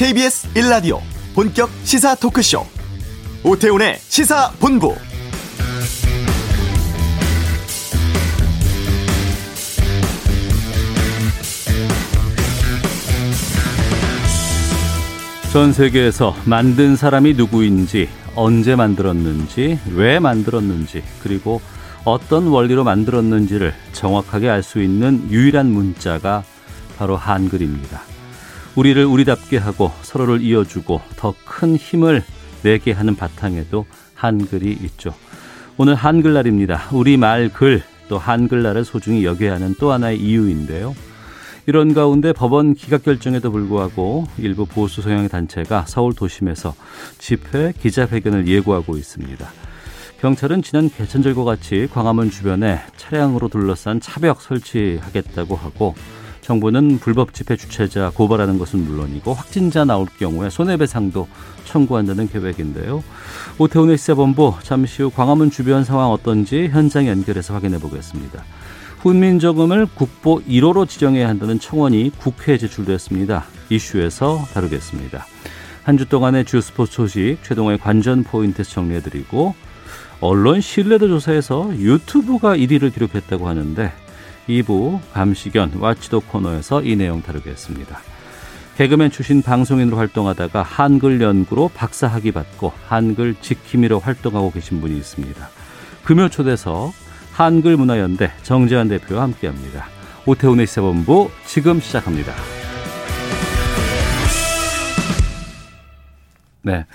KBS 0.00 0.48
1라디오 0.54 0.98
본격 1.34 1.68
시사 1.84 2.14
토크쇼 2.14 2.64
오태훈의 3.44 3.98
시사본부 3.98 4.94
전 15.52 15.74
세계에서 15.74 16.34
만든 16.46 16.96
사람이 16.96 17.34
누구인지, 17.34 18.08
언제 18.34 18.76
만들었는지, 18.76 19.78
왜 19.94 20.18
만들었는지, 20.18 21.02
그리고 21.22 21.60
어떤 22.06 22.46
원리로 22.46 22.84
만들었는지를 22.84 23.74
정확하게 23.92 24.48
알 24.48 24.62
수 24.62 24.80
있는 24.80 25.30
유일한 25.30 25.66
문자가 25.66 26.42
바로 26.96 27.16
한글입니다. 27.18 28.09
우리를 28.80 29.04
우리답게 29.04 29.58
하고 29.58 29.90
서로를 30.00 30.40
이어주고 30.40 31.02
더 31.16 31.34
큰 31.44 31.76
힘을 31.76 32.22
내게 32.62 32.92
하는 32.92 33.14
바탕에도 33.14 33.84
한글이 34.14 34.72
있죠. 34.84 35.12
오늘 35.76 35.94
한글날입니다. 35.94 36.88
우리 36.92 37.18
말, 37.18 37.50
글, 37.50 37.82
또 38.08 38.16
한글날을 38.16 38.86
소중히 38.86 39.26
여겨야 39.26 39.52
하는 39.54 39.74
또 39.78 39.92
하나의 39.92 40.18
이유인데요. 40.18 40.94
이런 41.66 41.92
가운데 41.92 42.32
법원 42.32 42.72
기각 42.72 43.02
결정에도 43.02 43.52
불구하고 43.52 44.26
일부 44.38 44.64
보수 44.64 45.02
성향의 45.02 45.28
단체가 45.28 45.84
서울 45.86 46.14
도심에서 46.14 46.74
집회 47.18 47.74
기자회견을 47.78 48.48
예고하고 48.48 48.96
있습니다. 48.96 49.46
경찰은 50.22 50.62
지난 50.62 50.88
개천절과 50.88 51.44
같이 51.44 51.86
광화문 51.92 52.30
주변에 52.30 52.80
차량으로 52.96 53.48
둘러싼 53.48 54.00
차벽 54.00 54.40
설치하겠다고 54.40 55.54
하고 55.54 55.94
정부는 56.50 56.98
불법 56.98 57.32
집회 57.32 57.54
주최자 57.56 58.10
고발하는 58.12 58.58
것은 58.58 58.80
물론이고 58.80 59.34
확진자 59.34 59.84
나올 59.84 60.06
경우에 60.18 60.50
손해배상도 60.50 61.28
청구한다는 61.64 62.28
계획인데요. 62.28 63.04
오태훈의 63.58 63.96
시사본부 63.96 64.54
잠시 64.64 65.04
후 65.04 65.10
광화문 65.10 65.52
주변 65.52 65.84
상황 65.84 66.10
어떤지 66.10 66.66
현장 66.66 67.06
연결해서 67.06 67.54
확인해 67.54 67.78
보겠습니다. 67.78 68.42
훈민정음을 68.98 69.86
국보 69.94 70.40
1호로 70.40 70.88
지정해야 70.88 71.28
한다는 71.28 71.60
청원이 71.60 72.10
국회에 72.18 72.58
제출됐습니다. 72.58 73.44
이슈에서 73.68 74.44
다루겠습니다. 74.52 75.26
한 75.84 75.96
주 75.98 76.08
동안의 76.08 76.46
주 76.46 76.60
스포츠 76.60 76.94
소식 76.94 77.38
최동호의 77.44 77.78
관전 77.78 78.24
포인트 78.24 78.64
정리해드리고 78.64 79.54
언론 80.20 80.60
신뢰도 80.60 81.06
조사에서 81.06 81.70
유튜브가 81.78 82.56
1위를 82.56 82.92
기록했다고 82.92 83.46
하는데 83.46 83.92
2부 84.50 85.00
감시견 85.12 85.72
와치도 85.78 86.20
코너에서 86.20 86.82
이 86.82 86.96
내용 86.96 87.22
다루겠습니다. 87.22 88.00
개그맨 88.76 89.10
출신 89.10 89.42
방송인으로 89.42 89.96
활동하다가 89.96 90.62
한글 90.62 91.20
연구로 91.20 91.70
박사 91.74 92.06
학위 92.06 92.32
받고 92.32 92.72
한글 92.86 93.34
지킴이로 93.40 94.00
활동하고 94.00 94.50
계신 94.50 94.80
분이 94.80 94.96
있습니다. 94.96 95.48
금요 96.04 96.28
초대석 96.28 96.92
한글문화연대 97.32 98.32
정재환 98.42 98.88
대표와 98.88 99.22
함께합니다. 99.22 99.86
오태훈의 100.26 100.66
시사본부 100.66 101.30
지금 101.46 101.80
시작합니다. 101.80 102.32
네. 106.62 106.86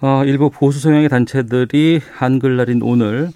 어, 0.00 0.24
일부 0.24 0.50
보수 0.50 0.80
성향의 0.80 1.08
단체들이 1.08 2.00
한글날인 2.14 2.80
오늘 2.82 3.30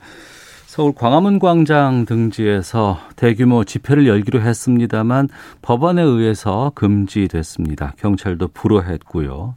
서울 0.74 0.92
광화문 0.92 1.38
광장 1.38 2.04
등지에서 2.04 2.98
대규모 3.14 3.62
집회를 3.62 4.08
열기로 4.08 4.40
했습니다만 4.40 5.28
법원에 5.62 6.02
의해서 6.02 6.72
금지됐습니다. 6.74 7.92
경찰도 7.96 8.48
불허했고요. 8.48 9.54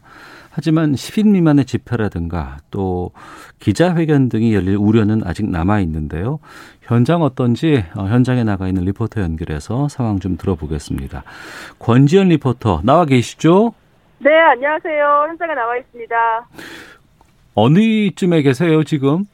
하지만 0.51 0.91
10인 0.93 1.31
미만의 1.31 1.65
집회라든가 1.65 2.57
또 2.69 3.09
기자회견 3.57 4.29
등이 4.29 4.53
열릴 4.53 4.75
우려는 4.75 5.23
아직 5.25 5.49
남아 5.49 5.79
있는데요. 5.79 6.37
현장 6.83 7.23
어떤지 7.23 7.83
어, 7.95 8.03
현장에 8.05 8.43
나가 8.43 8.67
있는 8.67 8.83
리포터 8.83 9.19
연결해서 9.19 9.87
상황 9.87 10.19
좀 10.19 10.37
들어보겠습니다. 10.37 11.23
권지현 11.79 12.27
리포터 12.27 12.81
나와 12.83 13.05
계시죠? 13.05 13.73
네, 14.19 14.29
안녕하세요. 14.51 15.25
현장에 15.29 15.55
나와 15.55 15.77
있습니다. 15.77 16.15
어느 17.55 18.11
쯤에 18.15 18.43
계세요, 18.43 18.83
지금? 18.83 19.25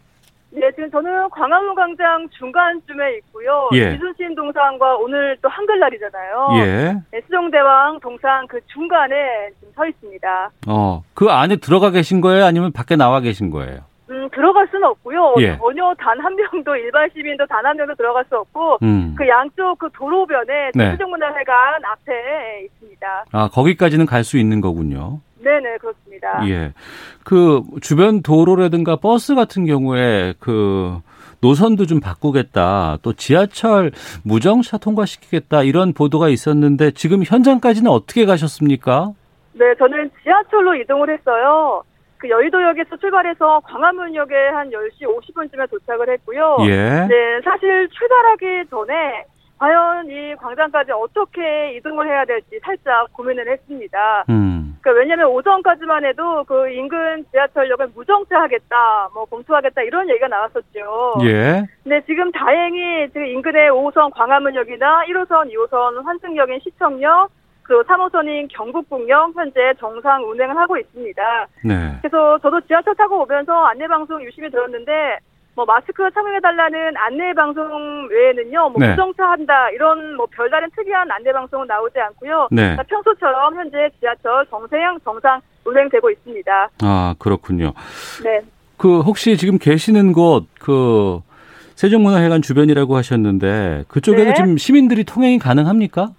네, 0.55 0.71
지금 0.75 0.89
저는 0.91 1.29
광화문 1.31 1.73
광장 1.73 2.29
중간쯤에 2.29 3.17
있고요. 3.17 3.69
예. 3.73 3.95
이순신 3.95 4.35
동상과 4.35 4.97
오늘 4.97 5.35
또 5.41 5.49
한글날이잖아요. 5.49 6.47
예. 6.57 6.93
네, 7.11 7.21
수종대왕 7.25 7.99
동상 7.99 8.45
그 8.47 8.59
중간에 8.67 9.49
지금 9.59 9.73
서 9.73 9.85
있습니다. 9.87 10.51
어, 10.67 11.03
그 11.15 11.29
안에 11.29 11.55
들어가 11.55 11.89
계신 11.89 12.21
거예요? 12.21 12.45
아니면 12.45 12.71
밖에 12.71 12.95
나와 12.95 13.19
계신 13.19 13.49
거예요? 13.49 13.79
음, 14.11 14.29
들어갈 14.29 14.67
수는 14.67 14.83
없고요. 14.89 15.35
예. 15.39 15.57
전혀 15.57 15.91
단 15.97 16.19
한 16.19 16.35
명도 16.35 16.75
일반 16.75 17.09
시민도 17.13 17.47
단 17.47 17.65
한 17.65 17.75
명도 17.75 17.95
들어갈 17.95 18.23
수 18.29 18.35
없고 18.37 18.77
음. 18.83 19.15
그 19.17 19.27
양쪽 19.27 19.79
그 19.79 19.89
도로변에 19.91 20.71
네. 20.75 20.91
수종문화회관 20.91 21.83
앞에 21.83 22.65
있습니다. 22.65 23.25
아, 23.31 23.49
거기까지는 23.51 24.05
갈 24.05 24.23
수 24.23 24.37
있는 24.37 24.61
거군요. 24.61 25.19
네네 25.43 25.77
그렇습니다. 25.77 26.47
예. 26.47 26.73
그 27.23 27.61
주변 27.81 28.21
도로라든가 28.21 28.95
버스 28.95 29.35
같은 29.35 29.65
경우에 29.65 30.33
그 30.39 30.99
노선도 31.41 31.85
좀 31.85 31.99
바꾸겠다. 31.99 32.97
또 33.01 33.13
지하철 33.13 33.91
무정차 34.23 34.77
통과시키겠다. 34.77 35.63
이런 35.63 35.93
보도가 35.93 36.29
있었는데 36.29 36.91
지금 36.91 37.23
현장까지는 37.23 37.91
어떻게 37.91 38.25
가셨습니까? 38.25 39.11
네, 39.53 39.75
저는 39.77 40.09
지하철로 40.23 40.73
이동을 40.75 41.09
했어요. 41.09 41.83
그 42.17 42.29
여의도역에서 42.29 42.95
출발해서 42.95 43.59
광화문역에 43.65 44.33
한 44.53 44.69
10시 44.69 45.03
50분쯤에 45.03 45.69
도착을 45.69 46.09
했고요. 46.09 46.57
예. 46.61 47.05
네, 47.09 47.41
사실 47.43 47.89
출발하기 47.89 48.69
전에 48.69 49.25
과연 49.63 50.09
이 50.09 50.35
광장까지 50.35 50.91
어떻게 50.91 51.77
이동을 51.77 52.05
해야 52.05 52.25
될지 52.25 52.59
살짝 52.61 53.13
고민을 53.13 53.47
했습니다. 53.49 54.25
음. 54.27 54.77
그러니까 54.81 54.99
왜냐하면 54.99 55.27
오전까지만 55.27 56.03
해도 56.03 56.43
그 56.43 56.69
인근 56.69 57.23
지하철역을 57.31 57.91
무정차하겠다, 57.95 59.09
뭐 59.13 59.23
검토하겠다 59.23 59.83
이런 59.83 60.09
얘기가 60.09 60.27
나왔었죠. 60.27 61.13
예. 61.23 61.63
근데 61.81 62.01
지금 62.05 62.29
다행히 62.33 63.07
지금 63.13 63.25
인근의 63.25 63.69
5호선 63.69 64.11
광화문역이나 64.13 65.05
1호선, 65.05 65.49
2호선 65.53 66.03
환승역인 66.03 66.59
시청역, 66.59 67.29
그리고 67.61 67.83
3호선인 67.83 68.49
경북북역 68.51 69.33
현재 69.33 69.73
정상 69.79 70.29
운행을 70.29 70.57
하고 70.57 70.77
있습니다. 70.77 71.47
네. 71.63 71.97
그래서 72.01 72.37
저도 72.39 72.59
지하철 72.67 72.93
타고 72.95 73.21
오면서 73.21 73.53
안내 73.67 73.87
방송 73.87 74.21
유심히 74.21 74.49
들었는데 74.49 75.19
뭐 75.55 75.65
마스크 75.65 76.09
착용해달라는 76.13 76.97
안내 76.97 77.33
방송 77.33 78.07
외에는요, 78.09 78.69
뭐 78.69 78.79
네. 78.79 78.89
무정차한다 78.89 79.69
이런 79.71 80.15
뭐 80.15 80.25
별다른 80.31 80.69
특이한 80.75 81.09
안내 81.11 81.31
방송은 81.31 81.67
나오지 81.67 81.99
않고요. 81.99 82.47
네. 82.51 82.75
평소처럼 82.89 83.55
현재 83.55 83.89
지하철 83.99 84.45
정세양 84.47 84.99
정상 85.03 85.39
운행되고 85.65 86.09
있습니다. 86.09 86.69
아, 86.81 87.15
그렇군요. 87.19 87.73
네. 88.23 88.41
그 88.77 89.01
혹시 89.01 89.37
지금 89.37 89.57
계시는 89.59 90.13
곳 90.13 90.45
그 90.59 91.21
세종문화회관 91.75 92.41
주변이라고 92.41 92.95
하셨는데 92.95 93.85
그쪽에도 93.87 94.29
네. 94.29 94.33
지금 94.33 94.57
시민들이 94.57 95.03
통행이 95.03 95.39
가능합니까? 95.39 96.09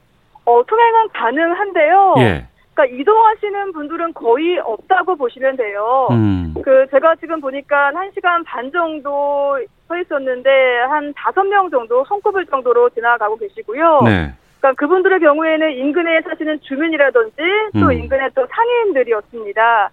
어, 0.45 0.63
통행은 0.67 1.09
가능한데요. 1.13 2.15
예. 2.19 2.47
그러니까 2.75 2.87
이동하시는 2.87 3.73
분들은 3.73 4.15
거의 4.15 4.59
없다고 4.59 5.17
보시면 5.17 5.57
돼요. 5.57 6.09
음. 6.11 6.55
그 6.63 6.87
제가 6.91 7.15
지금 7.17 7.41
보니까 7.41 7.93
1시간 7.93 8.45
반 8.45 8.71
정도 8.73 9.59
서 9.87 9.99
있었는데 9.99 10.51
한 10.89 11.13
5명 11.15 11.71
정도 11.71 12.05
손꼽을 12.05 12.47
정도로 12.47 12.91
지나가고 12.91 13.37
계시고요. 13.37 14.03
네. 14.05 14.33
그러니까 14.61 14.81
그분들의 14.81 15.21
경우에는 15.21 15.73
인근에 15.73 16.23
사시는 16.23 16.61
주민이라든지 16.63 17.37
또 17.75 17.87
음. 17.87 17.93
인근의 17.93 18.31
또 18.35 18.47
상인들이었습니다. 18.51 19.91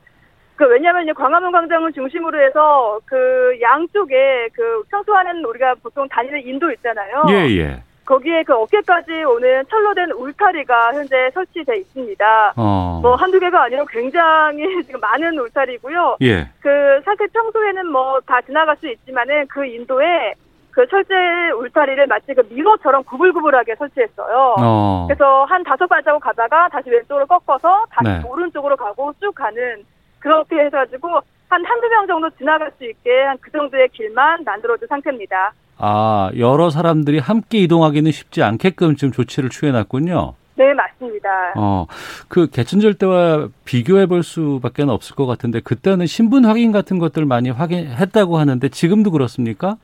그 0.56 0.66
왜냐하면 0.66 1.14
광화문 1.14 1.52
광장을 1.52 1.92
중심으로 1.92 2.42
해서 2.42 3.00
그 3.06 3.58
양쪽에 3.62 4.50
그 4.54 4.84
평소에는 4.90 5.44
우리가 5.46 5.76
보통 5.84 6.08
다니는 6.08 6.46
인도 6.46 6.72
있잖아요. 6.72 7.24
예, 7.30 7.58
예. 7.58 7.84
거기에 8.06 8.44
그 8.44 8.54
어깨까지 8.54 9.24
오는 9.24 9.64
철로 9.70 9.94
된 9.94 10.12
울타리가 10.12 10.94
현재 10.94 11.30
설치돼 11.34 11.78
있습니다. 11.78 12.54
어. 12.58 13.00
뭐 13.02 13.16
한두 13.16 13.40
개가 13.40 13.64
아니라 13.64 13.86
굉장히 13.90 14.64
지금 14.86 15.00
많은 15.00 15.38
울타리고요. 15.38 16.18
예. 16.22 16.48
그 16.60 17.02
사실 17.06 17.28
평소에는 17.28 17.88
뭐 17.92 18.20
다 18.26 18.42
지나갈 18.42 18.76
수 18.78 18.90
있지만은 18.90 19.46
그 19.48 19.66
인도에 19.66 20.34
그 20.72 20.88
철제 20.88 21.14
울타리를 21.60 22.08
마치 22.08 22.34
그 22.34 22.42
미러처럼 22.50 23.04
구불구불하게 23.04 23.76
설치했어요. 23.76 24.56
어. 24.60 25.06
그래서 25.08 25.44
한 25.46 25.64
다섯 25.64 25.86
발자국 25.88 26.22
가다가 26.24 26.70
다시 26.70 26.90
왼쪽으로 26.90 27.26
꺾어서 27.26 27.86
다시 27.92 28.22
네. 28.22 28.28
오른쪽으로 28.28 28.78
가고 28.78 29.14
쭉 29.20 29.34
가는 29.36 29.84
그렇게 30.20 30.60
해가지고 30.66 31.20
한 31.52 31.66
한두 31.66 31.88
명 31.90 32.08
정도 32.08 32.30
지나갈 32.38 32.72
수 32.78 32.86
있게 32.86 33.24
한 33.28 33.38
그 33.42 33.52
정도의 33.52 33.90
길만 33.90 34.44
만들어준 34.46 34.88
상태입니다. 34.88 35.54
아, 35.78 36.30
여러 36.38 36.70
사람들이 36.70 37.20
함께 37.20 37.58
이동하기는 37.60 38.12
쉽지 38.12 38.42
않게끔 38.44 38.96
지금 38.96 39.12
조치를 39.12 39.50
취해놨군요. 39.50 40.34
네, 40.56 40.74
맞습니다. 40.74 41.30
어, 41.58 41.88
그 42.30 42.48
개천절 42.50 42.94
때와 42.94 43.48
비교해 43.66 44.06
볼 44.06 44.22
수밖에 44.24 44.84
없을 44.84 45.16
것 45.16 45.26
같은데 45.26 45.60
그때는 45.60 46.06
신분 46.06 46.46
확인 46.46 46.72
같은 46.72 47.00
것들 47.00 47.26
많이 47.26 47.50
확인했다고 47.50 48.38
하는데 48.38 48.70
지금도 48.70 49.12
그렇습니까? 49.12 49.76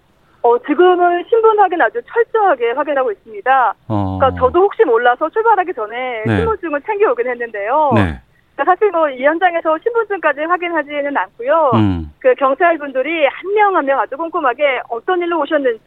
어, 0.43 0.57
지금은 0.59 1.25
신분 1.29 1.59
확인 1.59 1.81
아주 1.81 1.99
철저하게 2.13 2.71
확인하고 2.71 3.11
있습니다. 3.11 3.73
어. 3.87 4.17
그러니까 4.19 4.39
저도 4.39 4.59
혹시 4.59 4.83
몰라서 4.85 5.27
출발하기 5.29 5.73
전에 5.73 6.23
네. 6.27 6.37
신분증을 6.37 6.81
챙겨오긴 6.85 7.27
했는데요. 7.27 7.91
네. 7.95 8.21
그러니까 8.57 8.65
사실 8.65 8.89
뭐 8.91 9.07
이 9.09 9.23
현장에서 9.23 9.77
신분증까지 9.83 10.41
확인하지는 10.41 11.15
않고요. 11.15 11.71
음. 11.75 12.11
그 12.19 12.33
경찰분들이 12.35 13.25
한 13.27 13.53
명 13.53 13.75
한 13.75 13.85
명 13.85 13.99
아주 13.99 14.17
꼼꼼하게 14.17 14.81
어떤 14.89 15.21
일로 15.21 15.39
오셨는지 15.41 15.83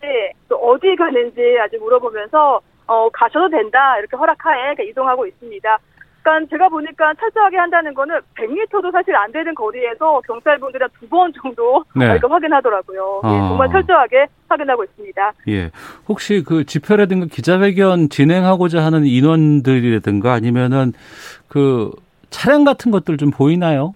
또 0.48 0.56
어디 0.56 0.94
가는지 0.96 1.40
아주 1.60 1.76
물어보면서 1.78 2.60
어, 2.86 3.08
가셔도 3.12 3.48
된다 3.50 3.98
이렇게 3.98 4.16
허락하에 4.16 4.74
이동하고 4.88 5.26
있습니다. 5.26 5.78
그러니까 6.22 6.50
제가 6.50 6.68
보니까 6.68 7.14
철저하게 7.14 7.56
한다는 7.56 7.94
거는 7.94 8.20
100m도 8.36 8.92
사실 8.92 9.16
안 9.16 9.32
되는 9.32 9.54
거리에서 9.54 10.20
경찰분들이 10.26 10.84
두 11.00 11.08
번 11.08 11.32
정도 11.32 11.82
네. 11.96 12.14
이거 12.16 12.28
확인하더라고요. 12.28 13.22
예, 13.24 13.28
아. 13.28 13.32
예, 13.34 13.38
정말 13.48 13.68
철저하게 13.70 14.26
확인하고 14.48 14.84
있습니다. 14.84 15.32
예, 15.48 15.70
혹시 16.08 16.44
그 16.46 16.64
집회라든가 16.64 17.26
기자회견 17.30 18.10
진행하고자 18.10 18.84
하는 18.84 19.04
인원들이라든가 19.06 20.32
아니면은 20.32 20.92
그 21.48 21.90
차량 22.30 22.64
같은 22.64 22.90
것들 22.90 23.16
좀 23.16 23.30
보이나요? 23.30 23.94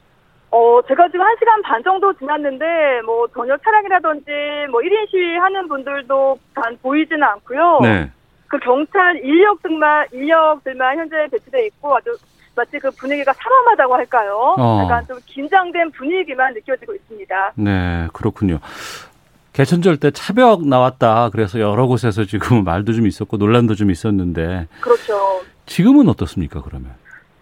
어, 0.51 0.81
제가 0.87 1.09
지금 1.09 1.21
1시간 1.21 1.63
반 1.65 1.83
정도 1.83 2.13
지났는데, 2.13 2.65
뭐, 3.05 3.27
저녁 3.35 3.61
차량이라든지, 3.65 4.31
뭐, 4.71 4.81
1인 4.81 5.11
시위 5.11 5.37
하는 5.37 5.67
분들도 5.67 6.39
단 6.55 6.79
보이지는 6.81 7.23
않고요. 7.25 7.81
네. 7.83 8.11
그 8.47 8.59
경찰 8.59 9.17
인력들만 9.17 10.07
인력들만 10.13 10.99
현재 10.99 11.17
배치돼 11.33 11.67
있고 11.67 11.97
아주 11.97 12.17
마치 12.55 12.79
그 12.79 12.89
분위기가 12.93 13.33
사람하다고 13.33 13.95
할까요? 13.95 14.55
어. 14.57 14.81
약간 14.85 15.05
좀 15.07 15.19
긴장된 15.27 15.91
분위기만 15.91 16.55
느껴지고 16.55 16.95
있습니다. 16.95 17.53
네, 17.57 18.07
그렇군요. 18.13 18.61
개천절 19.55 19.97
때 19.97 20.11
차벽 20.13 20.67
나왔다. 20.67 21.31
그래서 21.31 21.59
여러 21.59 21.87
곳에서 21.87 22.25
지금 22.25 22.63
말도 22.65 22.93
좀 22.93 23.07
있었고 23.09 23.37
논란도 23.39 23.75
좀 23.75 23.91
있었는데. 23.91 24.69
그렇죠. 24.81 25.43
지금은 25.67 26.09
어떻습니까, 26.09 26.63
그러면? 26.63 26.93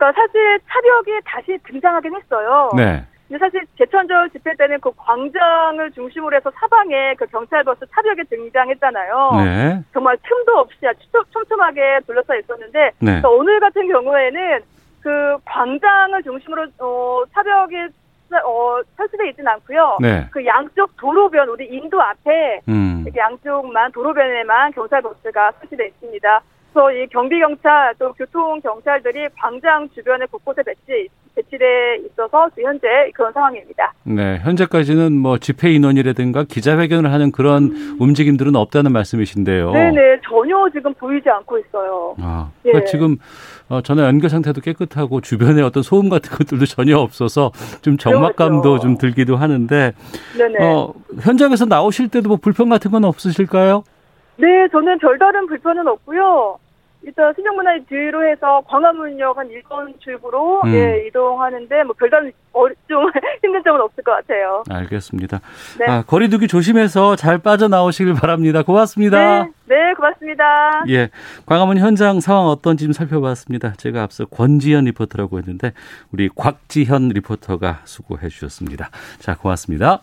그러니까 0.03 0.13
사실 0.21 0.59
차벽이 0.69 1.21
다시 1.25 1.59
등장하긴 1.65 2.17
했어요. 2.17 2.71
네. 2.77 3.05
근데 3.29 3.39
사실 3.39 3.63
제천절 3.79 4.31
집회 4.31 4.53
때는 4.57 4.81
그 4.81 4.91
광장을 4.97 5.91
중심으로 5.93 6.37
해서 6.37 6.51
사방에 6.59 7.15
그 7.15 7.25
경찰버스 7.27 7.87
차벽에 7.95 8.25
등장했잖아요. 8.25 9.31
네. 9.45 9.83
정말 9.93 10.19
틈도 10.25 10.59
없이 10.59 10.77
촘촘하게 11.33 12.01
둘러싸여 12.07 12.41
있었는데 12.41 12.91
네. 12.99 13.23
오늘 13.25 13.61
같은 13.61 13.87
경우에는 13.87 14.61
그 15.01 15.37
광장을 15.45 16.21
중심으로 16.25 16.67
어, 16.81 17.23
차벽에 17.33 17.89
어, 18.45 18.81
설치되어 18.97 19.27
있지는 19.29 19.53
않고요. 19.53 19.99
네. 20.01 20.27
그 20.33 20.45
양쪽 20.45 20.97
도로변 20.97 21.49
우리 21.49 21.67
인도 21.67 22.03
앞에 22.03 22.61
음. 22.69 23.05
양쪽만 23.17 23.93
도로변에만 23.93 24.73
경찰 24.73 25.01
버스가 25.01 25.53
설치되어 25.61 25.87
있습니다. 25.87 26.43
그래서 26.73 26.91
이 26.93 27.07
경비 27.09 27.39
경찰 27.39 27.95
또 27.99 28.13
교통 28.15 28.61
경찰들이 28.61 29.29
광장 29.39 29.89
주변에 29.91 30.25
곳곳에 30.31 30.63
배치 30.63 31.09
배치돼 31.35 32.01
있어서 32.07 32.51
현재 32.61 32.87
그런 33.15 33.33
상황입니다. 33.33 33.93
네, 34.05 34.39
현재까지는 34.43 35.13
뭐 35.13 35.39
집회 35.39 35.71
인원이라든가 35.71 36.45
기자회견을 36.45 37.11
하는 37.11 37.31
그런 37.33 37.65
음. 37.65 37.97
움직임들은 38.01 38.55
없다는 38.55 38.93
말씀이신데요. 38.93 39.71
네, 39.73 39.91
네, 39.91 40.21
전혀 40.29 40.69
지금 40.71 40.93
보이지 40.95 41.29
않고 41.29 41.59
있어요. 41.59 42.17
아, 42.21 42.51
그러니까 42.63 42.83
예. 42.83 42.91
지금 42.91 43.17
어, 43.69 43.81
전화 43.81 44.05
연결 44.05 44.29
상태도 44.29 44.61
깨끗하고 44.61 45.23
주변에 45.23 45.63
어떤 45.63 45.83
소음 45.83 46.11
같은 46.11 46.37
것들도 46.37 46.67
전혀 46.67 46.99
없어서 46.99 47.51
좀 47.81 47.97
적막감도 47.97 48.63
그렇죠. 48.63 48.83
좀 48.83 48.99
들기도 48.99 49.37
하는데, 49.37 49.93
네네. 50.37 50.59
어, 50.63 50.93
현장에서 51.21 51.65
나오실 51.65 52.09
때도 52.09 52.29
뭐 52.29 52.37
불편 52.37 52.69
같은 52.69 52.91
건 52.91 53.05
없으실까요? 53.05 53.85
네, 54.37 54.69
저는 54.71 54.99
별다른 54.99 55.47
불편은 55.47 55.87
없고요. 55.87 56.59
일단 57.05 57.33
신정문화 57.35 57.79
뒤로 57.89 58.27
해서 58.27 58.63
광화문역 58.67 59.37
한 59.37 59.49
1번 59.49 59.99
출구로 60.01 60.63
음. 60.65 60.75
예, 60.75 61.07
이동하는데 61.07 61.83
뭐 61.85 61.95
별다른 61.99 62.33
어, 62.53 62.67
좀 62.89 63.11
힘든 63.43 63.63
점은 63.65 63.81
없을 63.81 64.05
것 64.05 64.13
같아요. 64.13 64.63
알겠습니다. 64.71 65.41
네. 65.79 65.87
아, 65.87 66.03
거리두기 66.03 66.49
조심해서 66.49 67.17
잘 67.17 67.39
빠져나오시길 67.39 68.15
바랍니다. 68.15 68.63
고맙습니다. 68.63 69.45
네, 69.45 69.51
네, 69.67 69.95
고맙습니다. 69.95 70.85
예, 70.89 71.11
광화문 71.47 71.79
현장 71.79 72.21
상황 72.21 72.47
어떤지 72.47 72.85
좀 72.85 72.93
살펴봤습니다. 72.93 73.73
제가 73.73 74.03
앞서 74.03 74.27
권지현 74.27 74.85
리포터라고 74.85 75.39
했는데 75.39 75.73
우리 76.13 76.29
곽지현 76.29 77.09
리포터가 77.09 77.81
수고해 77.85 78.29
주셨습니다. 78.29 78.91
자, 79.19 79.37
고맙습니다. 79.37 80.03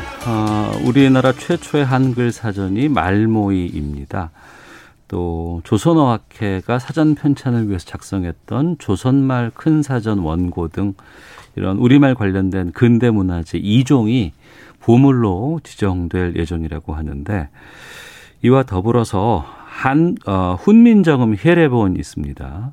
어, 0.31 0.71
우리나라 0.85 1.33
최초의 1.33 1.83
한글 1.83 2.31
사전이 2.31 2.87
말모이입니다. 2.87 4.31
또 5.09 5.59
조선어학회가 5.65 6.79
사전 6.79 7.15
편찬을 7.15 7.67
위해서 7.67 7.85
작성했던 7.85 8.77
조선말 8.79 9.51
큰 9.53 9.81
사전 9.83 10.19
원고 10.19 10.69
등 10.69 10.93
이런 11.57 11.75
우리말 11.79 12.15
관련된 12.15 12.71
근대 12.71 13.09
문화재 13.09 13.59
2종이 13.59 14.31
보물로 14.79 15.59
지정될 15.65 16.37
예정이라고 16.37 16.93
하는데 16.95 17.49
이와 18.41 18.63
더불어서 18.63 19.45
한 19.65 20.15
어, 20.25 20.55
훈민정음 20.57 21.35
혜례본이 21.35 21.99
있습니다. 21.99 22.71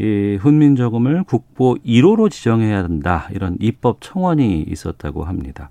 이 0.00 0.38
훈민 0.40 0.76
저금을 0.76 1.24
국보 1.24 1.76
1호로 1.84 2.30
지정해야 2.30 2.78
한다. 2.84 3.28
이런 3.32 3.56
입법 3.60 3.98
청원이 4.00 4.62
있었다고 4.62 5.24
합니다. 5.24 5.70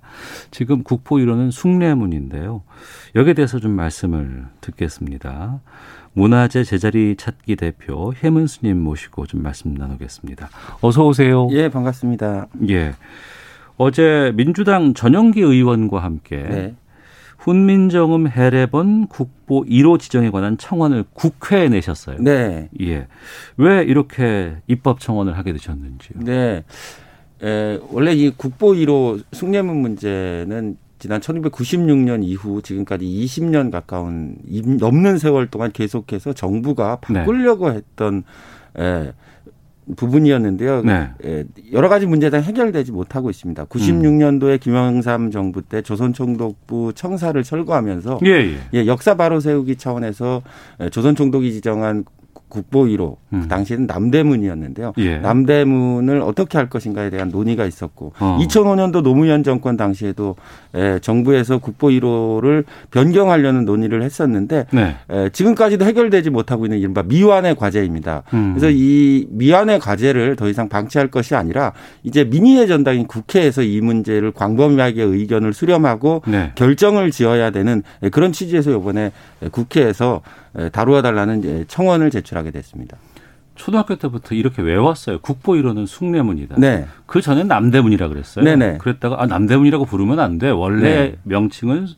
지금 0.50 0.82
국보 0.82 1.16
1호는 1.16 1.50
숭례문인데요. 1.50 2.62
여기에 3.14 3.34
대해서 3.34 3.58
좀 3.58 3.72
말씀을 3.72 4.44
듣겠습니다. 4.60 5.60
문화재 6.12 6.64
제자리 6.64 7.16
찾기 7.16 7.56
대표 7.56 8.12
해문 8.12 8.46
스님 8.46 8.82
모시고 8.82 9.26
좀 9.26 9.42
말씀 9.42 9.72
나누겠습니다. 9.72 10.48
어서 10.80 11.06
오세요. 11.06 11.48
예, 11.52 11.68
반갑습니다. 11.70 12.48
예. 12.68 12.92
어제 13.76 14.32
민주당 14.34 14.92
전영기 14.92 15.40
의원과 15.40 16.02
함께 16.02 16.36
네. 16.36 16.74
훈민정음 17.38 18.28
해례본 18.28 19.06
국보 19.06 19.64
1호 19.64 19.98
지정에 19.98 20.30
관한 20.30 20.58
청원을 20.58 21.04
국회에 21.14 21.68
내셨어요. 21.68 22.16
네. 22.20 22.68
예. 22.80 23.06
왜 23.56 23.82
이렇게 23.84 24.56
입법 24.66 25.00
청원을 25.00 25.38
하게 25.38 25.52
되셨는지요? 25.52 26.20
네. 26.24 26.64
에, 27.42 27.78
원래 27.90 28.12
이 28.12 28.30
국보 28.30 28.72
1호 28.72 29.22
숭례문 29.32 29.76
문제는 29.76 30.76
지난 30.98 31.20
1996년 31.20 32.24
이후 32.24 32.60
지금까지 32.60 33.04
20년 33.04 33.70
가까운 33.70 34.36
넘는 34.80 35.18
세월 35.18 35.46
동안 35.46 35.70
계속해서 35.70 36.32
정부가 36.32 37.00
네. 37.08 37.20
바꾸려고 37.20 37.70
네. 37.70 37.76
했던 37.76 38.24
에, 38.76 39.12
부분이었는데요. 39.96 40.82
네. 40.82 41.10
예, 41.24 41.44
여러 41.72 41.88
가지 41.88 42.06
문제가 42.06 42.38
해결되지 42.38 42.92
못하고 42.92 43.30
있습니다. 43.30 43.64
96년도에 43.64 44.60
김영삼 44.60 45.30
정부 45.30 45.62
때 45.62 45.82
조선총독부 45.82 46.92
청사를 46.94 47.42
철거하면서 47.42 48.20
예, 48.24 48.30
예. 48.30 48.56
예, 48.74 48.86
역사 48.86 49.16
바로 49.16 49.40
세우기 49.40 49.76
차원에서 49.76 50.42
조선총독이 50.90 51.52
지정한 51.52 52.04
국보 52.48 52.84
1호 52.84 53.16
음. 53.32 53.46
당시에는 53.48 53.86
남대문이었는데요. 53.86 54.92
예. 54.98 55.18
남대문을 55.18 56.20
어떻게 56.22 56.58
할 56.58 56.68
것인가에 56.68 57.10
대한 57.10 57.28
논의가 57.28 57.66
있었고 57.66 58.12
어. 58.18 58.38
2005년도 58.40 59.02
노무현 59.02 59.42
정권 59.42 59.76
당시에도 59.76 60.36
에, 60.74 60.98
정부에서 61.00 61.58
국보 61.58 61.88
1호를 61.88 62.64
변경하려는 62.90 63.64
논의를 63.64 64.02
했었는데 64.02 64.66
네. 64.72 64.96
에, 65.10 65.28
지금까지도 65.30 65.84
해결되지 65.84 66.30
못하고 66.30 66.66
있는 66.66 66.78
이른바 66.78 67.02
미완의 67.02 67.56
과제입니다. 67.56 68.22
음. 68.34 68.54
그래서 68.54 68.70
이 68.74 69.26
미완의 69.30 69.78
과제를 69.80 70.36
더 70.36 70.48
이상 70.48 70.68
방치할 70.68 71.08
것이 71.10 71.34
아니라 71.34 71.72
이제 72.02 72.24
민의의 72.24 72.66
전당인 72.68 73.06
국회에서 73.06 73.62
이 73.62 73.80
문제를 73.80 74.32
광범위하게 74.32 75.02
의견을 75.02 75.52
수렴하고 75.52 76.22
네. 76.26 76.52
결정을 76.54 77.10
지어야 77.10 77.50
되는 77.50 77.82
그런 78.10 78.32
취지에서 78.32 78.70
이번에 78.70 79.12
국회에서 79.52 80.22
다루어 80.72 81.02
달라는 81.02 81.66
청원을 81.68 82.10
제출하게 82.10 82.50
됐습니다. 82.50 82.96
초등학교 83.54 83.96
때부터 83.96 84.34
이렇게 84.34 84.62
외웠어요. 84.62 85.18
국보 85.18 85.54
1호는 85.54 85.86
숭례문이다. 85.86 86.56
네. 86.58 86.86
그 87.06 87.20
전엔 87.20 87.48
남대문이라 87.48 88.08
그랬어요. 88.08 88.44
네네. 88.44 88.78
그랬다가 88.78 89.20
아 89.20 89.26
남대문이라고 89.26 89.84
부르면 89.84 90.20
안 90.20 90.38
돼. 90.38 90.48
원래 90.48 90.82
네. 90.82 91.16
명칭은 91.24 91.88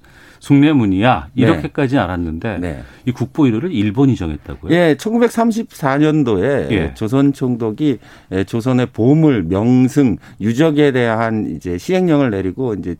숭례문이야. 0.40 1.28
이렇게까지 1.34 1.96
네. 1.96 2.00
알았는데 2.00 2.58
네. 2.58 2.82
이 3.04 3.12
국보 3.12 3.44
1호를 3.44 3.72
일본이 3.72 4.16
정했다고요? 4.16 4.74
예, 4.74 4.94
1934년도에 4.94 6.70
예. 6.70 6.94
조선 6.94 7.34
총독이 7.34 7.98
예, 8.32 8.44
조선의 8.44 8.86
보물, 8.86 9.44
명승, 9.44 10.16
유적에 10.40 10.92
대한 10.92 11.54
이제 11.54 11.76
시행령을 11.76 12.30
내리고 12.30 12.72
이제 12.74 12.96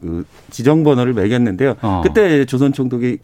그 0.00 0.24
지정 0.50 0.84
번호를 0.84 1.12
매겼는데요. 1.12 1.74
어. 1.82 2.02
그때 2.04 2.44
조선 2.44 2.72
총독이 2.72 3.18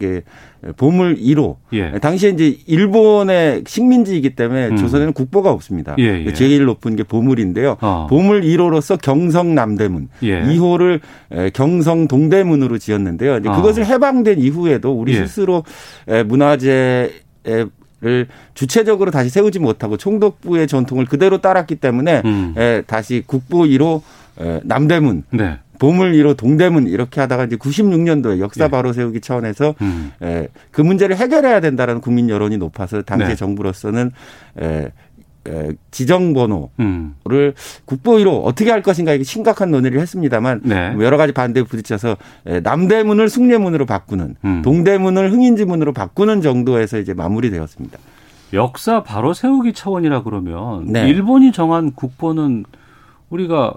보물 0.77 1.17
1호. 1.17 1.55
예. 1.73 1.91
당시에 1.99 2.31
이제 2.31 2.57
일본의 2.67 3.63
식민지이기 3.65 4.35
때문에 4.35 4.69
음. 4.69 4.77
조선에는 4.77 5.13
국보가 5.13 5.51
없습니다. 5.51 5.95
예, 5.99 6.25
예. 6.25 6.33
제일 6.33 6.65
높은 6.65 6.95
게 6.95 7.03
보물인데요. 7.03 7.77
어. 7.81 8.07
보물 8.09 8.41
1호로서 8.41 8.99
경성 9.01 9.55
남대문, 9.55 10.09
예. 10.23 10.41
2호를 10.41 10.99
경성 11.53 12.07
동대문으로 12.07 12.77
지었는데요. 12.77 13.35
어. 13.35 13.55
그것을 13.55 13.85
해방된 13.85 14.39
이후에도 14.39 14.91
우리 14.91 15.13
예. 15.13 15.25
스스로 15.25 15.63
문화재 16.25 17.11
를 18.01 18.27
주체적으로 18.55 19.09
다시 19.09 19.29
세우지 19.29 19.59
못하고 19.59 19.95
총독부의 19.95 20.67
전통을 20.67 21.05
그대로 21.05 21.39
따랐기 21.39 21.75
때문에 21.75 22.23
음. 22.25 22.53
다시 22.87 23.23
국보 23.25 23.59
1호 23.59 24.01
남대문 24.63 25.23
네. 25.31 25.59
보물 25.79 26.13
1호 26.13 26.37
동대문 26.37 26.87
이렇게 26.87 27.21
하다가 27.21 27.45
이제 27.45 27.55
96년도에 27.55 28.39
역사 28.39 28.65
예. 28.65 28.67
바로 28.69 28.93
세우기 28.93 29.21
차원에서 29.21 29.75
음. 29.81 30.11
에, 30.21 30.47
그 30.71 30.81
문제를 30.81 31.17
해결해야 31.17 31.59
된다라는 31.59 32.01
국민 32.01 32.29
여론이 32.29 32.57
높아서 32.57 33.01
당시 33.01 33.27
네. 33.27 33.35
정부로서는 33.35 34.11
에, 34.61 34.91
에, 35.47 35.69
지정 35.91 36.33
번호를 36.33 36.69
음. 36.79 37.13
국보 37.85 38.13
1호 38.13 38.43
어떻게 38.45 38.71
할 38.71 38.81
것인가 38.81 39.13
이게 39.13 39.23
심각한 39.23 39.71
논의를 39.71 39.99
했습니다만 40.01 40.61
네. 40.63 40.91
뭐 40.91 41.03
여러 41.05 41.17
가지 41.17 41.33
반대에 41.33 41.63
부딪혀서 41.63 42.17
에, 42.47 42.59
남대문을 42.61 43.29
숭례문으로 43.29 43.85
바꾸는 43.85 44.35
음. 44.43 44.61
동대문을 44.63 45.31
흥인지문으로 45.31 45.93
바꾸는 45.93 46.41
정도에서 46.41 46.99
이제 46.99 47.13
마무리되었습니다. 47.13 47.97
역사 48.53 49.03
바로 49.03 49.33
세우기 49.33 49.73
차원이라 49.73 50.23
그러면 50.23 50.85
네. 50.87 51.07
일본이 51.09 51.51
정한 51.51 51.91
국보는 51.91 52.65
우리가 53.29 53.73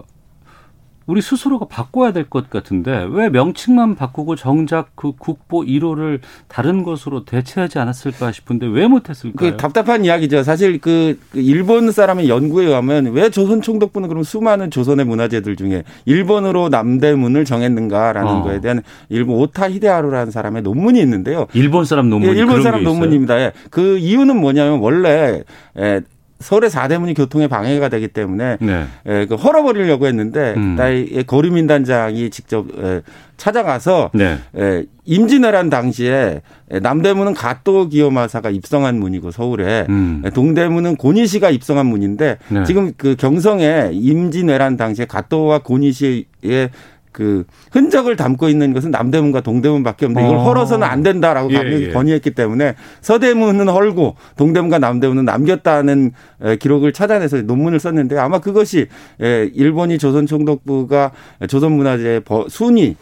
우리 1.08 1.22
스스로가 1.22 1.66
바꿔야 1.66 2.12
될 2.12 2.28
것 2.28 2.50
같은데 2.50 3.06
왜 3.10 3.30
명칭만 3.30 3.94
바꾸고 3.94 4.36
정작 4.36 4.90
그 4.94 5.12
국보 5.12 5.62
1호를 5.62 6.20
다른 6.46 6.82
것으로 6.82 7.24
대체하지 7.24 7.78
않았을까 7.78 8.32
싶은데 8.32 8.66
왜 8.66 8.86
못했을까요? 8.86 9.52
그 9.52 9.56
답답한 9.56 10.04
이야기죠. 10.04 10.42
사실 10.42 10.78
그, 10.78 11.18
그 11.32 11.40
일본 11.40 11.90
사람의 11.90 12.28
연구에 12.28 12.66
의하면 12.66 13.06
왜 13.12 13.30
조선 13.30 13.62
총독부는 13.62 14.08
그럼 14.08 14.22
수많은 14.22 14.70
조선의 14.70 15.06
문화재들 15.06 15.56
중에 15.56 15.84
일본으로 16.04 16.68
남대문을 16.68 17.46
정했는가라는 17.46 18.30
어. 18.30 18.42
거에 18.42 18.60
대한 18.60 18.82
일본 19.08 19.36
오타 19.38 19.70
히데하루라는 19.70 20.30
사람의 20.30 20.62
논문이 20.62 21.00
있는데요. 21.00 21.46
일본 21.54 21.86
사람 21.86 22.10
논문 22.10 22.28
예, 22.28 22.34
일본 22.34 22.62
사람 22.62 22.84
논문입니다. 22.84 23.40
예. 23.40 23.52
그 23.70 23.96
이유는 23.96 24.36
뭐냐면 24.38 24.80
원래 24.80 25.42
예, 25.78 26.02
서울의 26.40 26.70
사대문이 26.70 27.14
교통에 27.14 27.48
방해가 27.48 27.88
되기 27.88 28.08
때문에 28.08 28.58
네. 28.60 28.86
에, 29.06 29.26
그 29.26 29.34
헐어버리려고 29.34 30.06
했는데 30.06 30.54
음. 30.56 30.76
나의 30.76 31.24
거리민단장이 31.26 32.30
직접 32.30 32.66
에, 32.78 33.02
찾아가서 33.36 34.10
네. 34.14 34.38
에, 34.56 34.84
임진왜란 35.04 35.70
당시에 35.70 36.42
남대문은 36.70 37.34
가또 37.34 37.88
기요마사가 37.88 38.50
입성한 38.50 38.98
문이고 38.98 39.30
서울에 39.30 39.86
음. 39.88 40.22
동대문은 40.32 40.96
고니시가 40.96 41.50
입성한 41.50 41.86
문인데 41.86 42.38
네. 42.48 42.64
지금 42.64 42.92
그 42.96 43.16
경성에 43.16 43.90
임진왜란 43.92 44.76
당시에 44.76 45.06
가또와 45.06 45.60
고니시의 45.60 46.70
그 47.18 47.42
흔적을 47.72 48.14
담고 48.14 48.48
있는 48.48 48.72
것은 48.72 48.92
남대문과 48.92 49.40
동대문밖에 49.40 50.06
없는데 50.06 50.24
이걸 50.24 50.38
어. 50.38 50.44
헐어서는 50.44 50.86
안 50.86 51.02
된다라고 51.02 51.48
강력히 51.48 51.82
예, 51.82 51.88
예. 51.88 51.92
건의했기 51.92 52.30
때문에 52.30 52.76
서대문은 53.00 53.68
헐고 53.68 54.14
동대문과 54.36 54.78
남대문은 54.78 55.24
남겼다는 55.24 56.12
기록을 56.60 56.92
찾아내서 56.92 57.42
논문을 57.42 57.80
썼는데 57.80 58.16
아마 58.18 58.38
그것이 58.38 58.86
일본이 59.18 59.98
조선 59.98 60.26
총독부가 60.26 61.10
조선 61.48 61.72
문화재 61.72 62.20
순위 62.48 62.94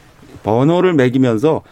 번호를 0.42 0.94
매기면서 0.94 1.62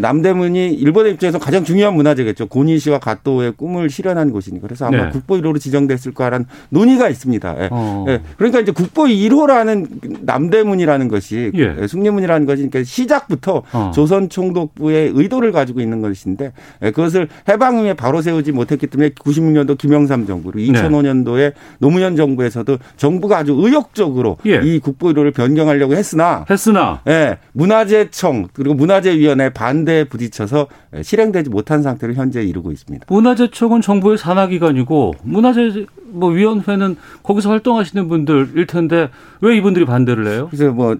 남대문이 0.00 0.74
일본의 0.74 1.12
입장에서 1.14 1.38
가장 1.38 1.64
중요한 1.64 1.94
문화재겠죠. 1.94 2.46
고니시와 2.46 2.98
가토의 2.98 3.52
꿈을 3.56 3.90
실현한 3.90 4.30
곳이니까. 4.30 4.66
그래서 4.66 4.86
아마 4.86 5.06
네. 5.06 5.10
국보 5.10 5.36
1호로 5.36 5.60
지정됐을 5.60 6.14
거라는 6.14 6.46
논의가 6.70 7.08
있습니다. 7.08 7.56
예. 7.58 7.68
어. 7.70 8.04
예. 8.08 8.20
그러니까 8.36 8.60
이제 8.60 8.70
국보 8.72 9.04
1호라는 9.04 10.24
남대문이라는 10.24 11.08
것이 11.08 11.50
예. 11.54 11.86
숭례문이라는 11.86 12.46
것이 12.46 12.68
그러니까 12.68 12.84
시작부터 12.84 13.62
어. 13.72 13.90
조선 13.94 14.28
총독부의 14.28 15.12
의도를 15.14 15.52
가지고 15.52 15.80
있는 15.80 16.00
것인데 16.00 16.52
예. 16.82 16.90
그것을 16.90 17.28
해방 17.48 17.78
후에 17.78 17.94
바로 17.94 18.22
세우지 18.22 18.52
못했기 18.52 18.86
때문에 18.86 19.10
96년도 19.10 19.78
김영삼 19.78 20.26
정부, 20.26 20.52
그리고 20.52 20.72
2005년도에 20.72 21.54
노무현 21.78 22.16
정부에서도 22.16 22.78
정부가 22.96 23.38
아주 23.38 23.54
의욕적으로 23.58 24.38
예. 24.46 24.60
이 24.62 24.78
국보 24.78 25.08
1호를 25.08 25.34
변경하려고 25.34 25.94
했으나 25.94 26.44
했으나 26.48 27.00
예. 27.08 27.38
문화재 27.52 28.08
청 28.22 28.46
그리고 28.52 28.74
문화재위원회 28.74 29.50
반 29.50 29.72
반대에 29.72 30.04
부딪혀서 30.04 30.68
실행되지 31.02 31.50
못한 31.50 31.82
상태를 31.82 32.14
현재 32.14 32.42
이루고 32.42 32.70
있습니다. 32.72 33.06
문화재청은 33.08 33.80
정부의 33.80 34.18
산하기관이고 34.18 35.14
문화재 35.22 35.86
뭐 36.04 36.30
위원회는 36.30 36.96
거기서 37.22 37.50
활동하시는 37.50 38.08
분들일 38.08 38.66
텐데 38.66 39.10
왜 39.40 39.56
이분들이 39.56 39.84
반대를 39.86 40.26
해요? 40.26 40.48
그래서 40.50 40.70
뭐 40.72 40.96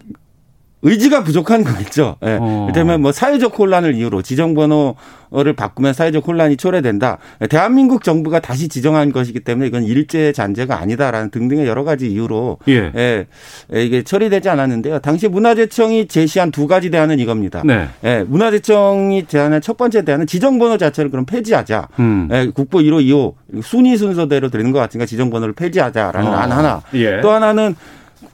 의지가 0.82 1.22
부족한 1.22 1.62
거겠죠. 1.62 2.16
예. 2.24 2.38
어. 2.40 2.64
이를테면 2.64 3.00
뭐 3.02 3.12
사회적 3.12 3.56
혼란을 3.58 3.94
이유로 3.94 4.22
지정번호를 4.22 5.52
바꾸면 5.56 5.92
사회적 5.92 6.26
혼란이 6.26 6.56
초래된다. 6.56 7.18
대한민국 7.48 8.02
정부가 8.02 8.40
다시 8.40 8.68
지정한 8.68 9.12
것이기 9.12 9.40
때문에 9.40 9.68
이건 9.68 9.84
일제 9.84 10.32
잔재가 10.32 10.80
아니다라는 10.80 11.30
등등의 11.30 11.66
여러 11.66 11.84
가지 11.84 12.10
이유로 12.10 12.58
예. 12.68 12.92
예. 12.96 13.26
이게 13.72 14.02
처리되지 14.02 14.48
않았는데요. 14.48 14.98
당시 14.98 15.28
문화재청이 15.28 16.08
제시한 16.08 16.50
두 16.50 16.66
가지 16.66 16.90
대안은 16.90 17.20
이겁니다. 17.20 17.62
네. 17.64 17.88
예. 18.02 18.24
문화재청이 18.26 19.26
제안한 19.26 19.60
첫 19.60 19.76
번째 19.76 20.04
대안은 20.04 20.26
지정번호 20.26 20.78
자체를 20.78 21.10
그럼 21.10 21.24
폐지하자. 21.26 21.88
음. 22.00 22.28
예. 22.32 22.50
국보 22.52 22.80
1호, 22.80 23.04
2호 23.06 23.62
순위 23.62 23.96
순서대로 23.96 24.50
되는 24.50 24.72
것 24.72 24.80
같으니까 24.80 25.06
지정번호를 25.06 25.54
폐지하자라는 25.54 26.28
어. 26.28 26.34
안 26.34 26.50
하나. 26.50 26.82
예. 26.94 27.20
또 27.20 27.30
하나는 27.30 27.76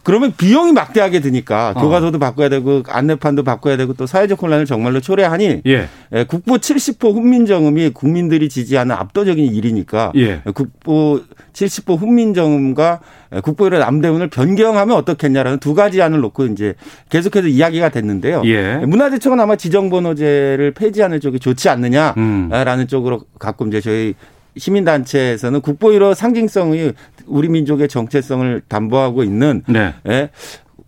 그러면 0.03 0.33
비용이 0.37 0.73
막대하게 0.73 1.21
드니까 1.21 1.75
어. 1.77 1.81
교과서도 1.81 2.19
바꿔야 2.19 2.49
되고 2.49 2.83
안내판도 2.89 3.45
바꿔야 3.45 3.77
되고 3.77 3.93
또 3.95 4.07
사회적 4.07 4.43
혼란을 4.43 4.65
정말로 4.67 5.01
초래하니 5.01 5.63
예. 5.67 5.89
예 6.13 6.25
국보 6.25 6.57
70호 6.57 7.13
훈민정음이 7.13 7.91
국민들이 7.91 8.49
지지하는 8.49 8.95
압도적인 8.95 9.55
일이니까 9.55 10.13
예. 10.17 10.43
국보 10.55 11.21
70호 11.53 11.99
훈민정음과 11.99 13.01
국보일의 13.43 13.81
남대문을 13.81 14.29
변경하면 14.31 14.97
어떻겠냐라는 14.97 15.59
두 15.59 15.75
가지 15.75 16.01
안을 16.01 16.21
놓고 16.21 16.47
이제 16.47 16.75
계속해서 17.11 17.49
이야기가 17.49 17.91
됐는데요. 17.91 18.43
예. 18.47 18.77
문화재청은 18.77 19.39
아마 19.41 19.57
지정번호제를 19.57 20.73
폐지하는 20.75 21.21
쪽이 21.21 21.39
좋지 21.41 21.69
않느냐라는 21.69 22.17
음. 22.19 22.87
쪽으로 22.87 23.23
갖고 23.39 23.67
이제 23.67 23.81
저희 23.81 24.15
시민단체에서는 24.57 25.61
국보 25.61 25.89
1호 25.89 26.15
상징성이 26.15 26.93
우리 27.29 27.49
민족의 27.49 27.89
정체성을 27.89 28.63
담보하고 28.69 29.23
있는 29.23 29.63
네. 29.69 29.95
예, 30.09 30.31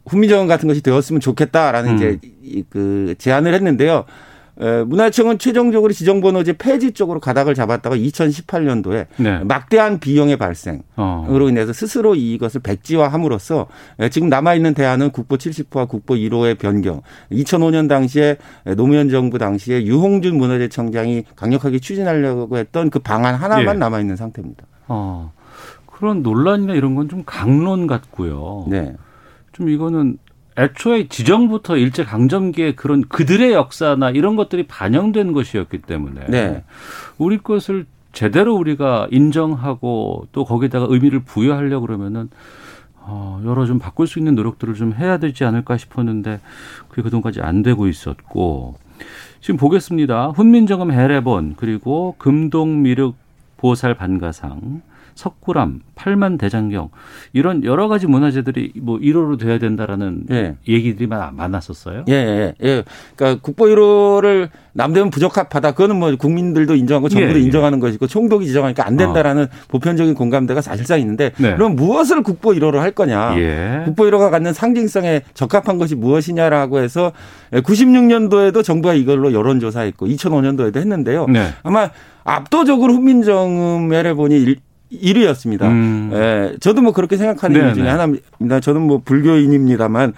훈민정음 0.06 0.47
같은 0.47 0.68
것이 0.68 0.82
되었으면 0.82 1.20
좋겠다라는 1.20 1.90
음. 1.90 1.97
이제 1.97 2.18
그 2.68 3.14
제안을 3.18 3.54
했는데요. 3.54 4.04
문화청은 4.87 5.38
최종적으로 5.38 5.92
지정번호제 5.92 6.54
폐지 6.54 6.92
쪽으로 6.92 7.18
가닥을 7.18 7.54
잡았다가 7.54 7.97
2018년도에 7.97 9.06
네. 9.16 9.38
막대한 9.44 9.99
비용의 9.99 10.37
발생으로 10.37 10.82
어. 10.97 11.49
인해서 11.49 11.73
스스로 11.73 12.14
이것을 12.14 12.61
백지화함으로써 12.61 13.68
지금 14.11 14.28
남아있는 14.28 14.75
대안은 14.75 15.12
국보 15.12 15.37
70호와 15.37 15.88
국보 15.88 16.14
1호의 16.14 16.59
변경. 16.59 17.00
2005년 17.32 17.88
당시에 17.88 18.37
노무현 18.76 19.09
정부 19.09 19.38
당시에 19.38 19.85
유홍준 19.85 20.37
문화재청장이 20.37 21.25
강력하게 21.37 21.78
추진하려고 21.78 22.59
했던 22.59 22.90
그 22.90 22.99
방안 22.99 23.37
하나만 23.37 23.76
예. 23.76 23.78
남아있는 23.78 24.16
상태입니다. 24.16 24.64
어. 24.88 25.32
그런 26.00 26.23
논란이나 26.23 26.75
이런 26.75 26.95
건 26.95 27.09
좀 27.09 27.23
강론 27.26 27.87
같고요. 27.87 28.64
네. 28.69 28.97
좀 29.52 29.69
이거는 29.69 30.16
애초에 30.59 31.09
지정부터 31.09 31.76
일제 31.76 32.04
강점기에 32.04 32.75
그런 32.75 33.02
그들의 33.02 33.52
역사나 33.52 34.11
이런 34.11 34.37
것들이 34.37 34.66
반영된 34.66 35.33
것이었기 35.33 35.78
때문에 35.78 36.26
네. 36.28 36.64
우리 37.19 37.38
것을 37.38 37.87
제대로 38.12 38.57
우리가 38.57 39.09
인정하고 39.11 40.26
또 40.33 40.45
거기다가 40.45 40.87
의미를 40.88 41.21
부여하려 41.21 41.80
고 41.80 41.87
그러면은 41.87 42.28
어, 42.97 43.40
여러 43.45 43.66
좀 43.66 43.78
바꿀 43.78 44.07
수 44.07 44.19
있는 44.19 44.35
노력들을 44.35 44.75
좀 44.75 44.92
해야 44.92 45.19
되지 45.19 45.45
않을까 45.45 45.76
싶었는데 45.76 46.40
그게 46.88 47.02
그동안까지 47.02 47.40
안 47.40 47.62
되고 47.62 47.87
있었고 47.87 48.76
지금 49.40 49.57
보겠습니다. 49.57 50.28
훈민정음 50.28 50.92
해례본 50.92 51.54
그리고 51.57 52.14
금동미륵 52.19 53.16
보살 53.57 53.95
반가상 53.95 54.83
석굴암, 55.14 55.81
팔만 55.95 56.38
대장경 56.38 56.88
이런 57.35 57.62
여러 57.64 57.88
가지 57.88 58.07
문화재들이 58.07 58.73
뭐 58.81 58.99
1호로 58.99 59.38
돼야 59.38 59.59
된다라는 59.59 60.25
예. 60.31 60.57
얘기들이 60.67 61.07
많았었어요. 61.07 62.05
예, 62.09 62.14
예, 62.14 62.55
예. 62.62 62.85
그러니까 63.17 63.43
국보 63.43 63.67
1호를 63.67 64.49
남대문 64.73 65.11
부적합하다. 65.11 65.73
그거는 65.73 65.97
뭐 65.97 66.14
국민들도 66.17 66.75
인정하고 66.75 67.09
정부도 67.09 67.38
예, 67.38 67.43
예. 67.43 67.45
인정하는 67.45 67.81
것이고 67.81 68.07
총독이 68.07 68.47
지정하니까 68.47 68.87
안 68.87 68.97
된다라는 68.97 69.45
어. 69.45 69.49
보편적인 69.69 70.14
공감대가 70.14 70.62
사실상 70.62 71.00
있는데 71.00 71.33
네. 71.37 71.55
그럼 71.55 71.76
무엇을 71.76 72.23
국보 72.23 72.52
1호로 72.52 72.76
할 72.76 72.93
거냐? 72.93 73.38
예. 73.38 73.83
국보 73.85 74.05
1호가 74.05 74.31
갖는 74.31 74.52
상징성에 74.55 75.23
적합한 75.35 75.79
것이 75.79 75.97
무엇이냐라고 75.97 76.81
해서 76.81 77.12
96년도에도 77.52 78.64
정부가 78.64 78.95
이걸로 78.95 79.33
여론조사했고 79.33 80.07
2005년도에도 80.07 80.76
했는데요. 80.76 81.26
네. 81.26 81.49
아마 81.62 81.90
압도적으로 82.25 82.93
훈민정음회를 82.95 84.14
보니 84.14 84.57
1위였습니다. 84.92 85.62
음. 85.62 86.11
예, 86.12 86.56
저도 86.61 86.82
뭐 86.82 86.92
그렇게 86.92 87.16
생각하는 87.16 87.54
네네. 87.54 87.68
이유 87.68 87.75
중에 87.75 87.85
네. 87.85 87.90
하나입니다. 87.90 88.61
저는 88.61 88.82
뭐 88.82 89.00
불교인입니다만 89.04 90.14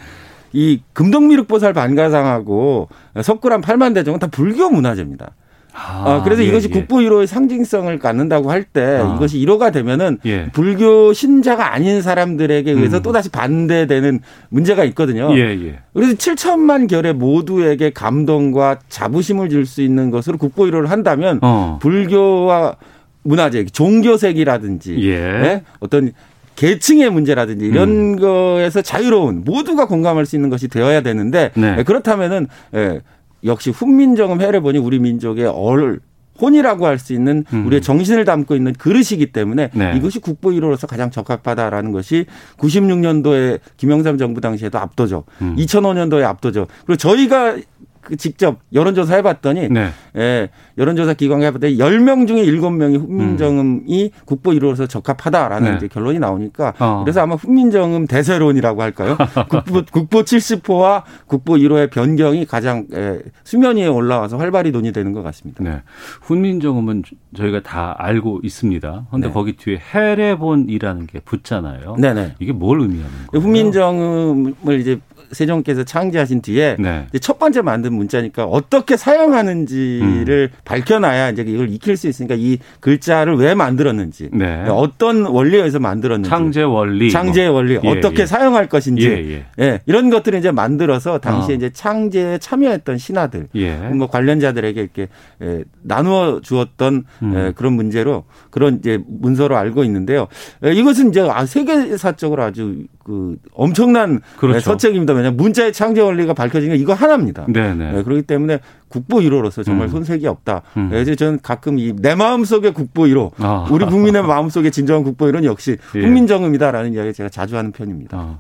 이 0.53 0.81
금동미륵보살 0.93 1.73
반가상하고 1.73 2.89
석굴암 3.23 3.61
팔만대종은 3.61 4.19
다 4.19 4.27
불교 4.27 4.71
문화재입니다. 4.71 5.33
아, 5.75 6.05
어, 6.05 6.23
그래서 6.23 6.43
예, 6.43 6.49
이것이 6.49 6.69
예. 6.69 6.73
국보 6.73 6.97
1호의 6.97 7.27
상징성을 7.27 7.99
갖는다고 7.99 8.51
할때 8.51 8.83
아. 8.83 9.15
이것이 9.17 9.39
1호가 9.39 9.73
되면은 9.73 10.19
예. 10.27 10.51
불교 10.53 11.15
신자가 11.15 11.73
아닌 11.73 12.03
사람들에게 12.03 12.71
의해서 12.71 12.99
음. 12.99 13.03
또다시 13.03 13.31
반대되는 13.31 14.21
문제가 14.51 14.85
있거든요. 14.85 15.35
예, 15.35 15.41
예. 15.41 15.79
그래서 15.95 16.13
7천만 16.13 16.89
결의 16.89 17.15
모두에게 17.15 17.89
감동과 17.89 18.81
자부심을 18.91 19.49
줄 19.49 19.65
수 19.65 19.81
있는 19.81 20.11
것으로 20.11 20.37
국보 20.37 20.65
1호를 20.65 20.89
한다면 20.89 21.39
어. 21.41 21.79
불교와 21.81 22.77
문화재, 23.23 23.65
종교색이라든지 23.65 24.97
예. 25.09 25.19
네? 25.19 25.63
어떤 25.81 26.13
계층의 26.57 27.11
문제라든지 27.11 27.65
이런 27.67 27.89
음. 27.89 28.17
거에서 28.17 28.83
자유로운 28.83 29.43
모두가 29.45 29.87
공감할 29.87 30.27
수 30.27 30.37
있는 30.37 30.51
것이 30.51 30.69
되어야 30.69 31.01
되는데 31.01 31.51
네. 31.55 31.77
예, 31.79 31.83
그렇다면은 31.83 32.47
예, 32.75 33.01
역시 33.45 33.71
훈민정음 33.71 34.41
해를 34.41 34.61
보니 34.61 34.79
우리 34.79 34.99
민족의 34.99 35.47
얼 35.47 36.01
혼이라고 36.41 36.87
할 36.87 36.99
수 36.99 37.13
있는 37.13 37.45
음. 37.53 37.67
우리의 37.67 37.83
정신을 37.83 38.25
담고 38.25 38.55
있는 38.55 38.73
그릇이기 38.73 39.33
때문에 39.33 39.71
네. 39.73 39.95
이것이 39.97 40.19
국보 40.19 40.51
1호로서 40.51 40.87
가장 40.87 41.11
적합하다라는 41.11 41.93
것이 41.93 42.27
96년도에 42.59 43.61
김영삼 43.77 44.19
정부 44.19 44.41
당시에도 44.41 44.79
압도적, 44.79 45.27
음. 45.43 45.57
2005년도에 45.57 46.23
압도적. 46.25 46.69
그리고 46.87 46.97
저희가 46.97 47.57
그 48.03 48.17
직접 48.17 48.59
여론조사 48.73 49.15
해봤더니 49.17 49.69
네. 49.69 49.91
예, 50.17 50.51
여론조사 50.77 51.15
기관이 51.15 51.45
해봤더니 51.45 51.77
10명 51.77 52.27
중에 52.27 52.45
7명이 52.45 52.99
훈민정음이 53.01 54.05
음. 54.05 54.11
국보 54.25 54.51
1호로서 54.51 54.89
적합하다라는 54.89 55.71
네. 55.71 55.77
이제 55.77 55.89
결론이 55.89 56.19
나오니까 56.19 56.75
어. 56.81 57.03
그래서 57.05 57.21
아마 57.23 57.37
훈민정음 57.37 58.09
대세론이라고 58.09 58.83
할까요? 58.83 59.17
국보, 59.49 59.85
국보 59.91 60.23
70호와 60.23 61.05
국보 61.27 61.55
1호의 61.55 61.91
변경이 61.91 62.45
가장 62.45 62.87
예, 62.93 63.21
수면 63.45 63.77
위에 63.77 63.87
올라와서 63.87 64.37
활발히 64.37 64.73
논의되는 64.73 65.13
것 65.13 65.23
같습니다. 65.23 65.63
네. 65.63 65.83
훈민정음은 66.23 67.05
저희가 67.37 67.63
다 67.63 67.95
알고 67.99 68.41
있습니다. 68.43 69.07
그런데 69.09 69.29
네. 69.29 69.33
거기 69.33 69.57
뒤에 69.57 69.79
해례본이라는 69.79 71.07
게 71.07 71.21
붙잖아요. 71.21 71.97
네네. 72.01 72.35
이게 72.41 72.53
뭘 72.53 72.81
의미하는 72.81 73.13
거예요? 73.29 73.45
훈민정음을 73.45 74.81
이제 74.81 74.99
세종께서 75.33 75.85
창제하신 75.85 76.43
뒤에 76.43 76.77
네. 76.79 77.07
첫 77.21 77.39
번째 77.39 77.63
만든 77.63 77.95
문자니까 77.95 78.45
어떻게 78.45 78.97
사용하는지를 78.97 80.51
음. 80.53 80.59
밝혀놔야 80.65 81.31
이제 81.31 81.43
이걸 81.47 81.71
익힐 81.71 81.97
수 81.97 82.09
있으니까 82.09 82.35
이 82.39 82.59
글자를 82.81 83.37
왜 83.37 83.55
만들었는지 83.55 84.31
네. 84.33 84.65
어떤 84.69 85.25
원리에 85.27 85.59
의해서 85.59 85.79
만들었는지 85.79 86.31
창제 86.31 86.63
원리 86.63 87.11
창제 87.11 87.47
원리 87.47 87.79
뭐. 87.79 87.93
어떻게 87.93 88.23
예. 88.23 88.27
사용할 88.27 88.69
것인지 88.69 89.09
예, 89.09 89.31
예. 89.31 89.47
예, 89.59 89.81
이런 89.87 90.11
것들을 90.11 90.39
이제 90.39 90.51
만들어서 90.51 91.19
당시에 91.19 91.55
어. 91.55 91.57
이제 91.57 91.71
창제에 91.71 92.39
참여했던 92.39 92.99
신하들 92.99 93.49
예. 93.57 93.77
뭐 93.77 94.07
관련자들에게 94.09 94.81
이렇게 94.81 95.09
예, 95.43 95.65
나누어 95.83 96.41
주었던 96.41 97.05
음. 97.23 97.35
예, 97.35 97.53
그런 97.55 97.73
문제로 97.73 98.25
그런 98.51 98.79
이제 98.79 98.99
문서로 99.07 99.57
알고 99.57 99.85
있는데요. 99.85 100.29
예, 100.65 100.73
이것은 100.73 101.11
이제 101.11 101.21
아, 101.21 101.47
세계사적으로 101.47 102.43
아주 102.43 102.87
그 103.05 103.37
엄청난 103.55 104.21
그렇죠. 104.37 104.61
서책입니다. 104.61 105.13
왜냐 105.13 105.31
문자의 105.31 105.73
창제 105.73 106.01
원리가 106.01 106.35
밝혀진 106.35 106.71
게 106.71 106.77
이거 106.77 106.95
하나입니다. 106.95 107.47
네네. 107.49 107.93
네, 107.93 108.03
그렇기 108.03 108.23
때문에 108.23 108.61
국보 108.89 109.19
1호로서 109.21 109.65
정말 109.65 109.89
음. 109.89 109.91
손색이 109.91 110.27
없다. 110.27 110.63
음. 110.77 110.89
그래서 110.91 111.15
저는 111.15 111.41
가끔 111.43 111.79
이 111.79 111.93
내 112.03 112.15
마음속의 112.15 112.75
국보 112.75 113.03
1호, 113.05 113.33
아. 113.39 113.69
우리 113.71 113.85
국민의 113.87 114.23
마음속의 114.23 114.71
진정한 114.71 115.03
국보 115.05 115.27
1호는 115.27 115.45
역시 115.45 115.77
예. 115.95 116.01
훈민정음이다라는 116.01 116.95
이야기 116.95 117.13
제가 117.13 117.29
자주 117.29 117.57
하는 117.57 117.73
편입니다. 117.73 118.17
아. 118.19 118.39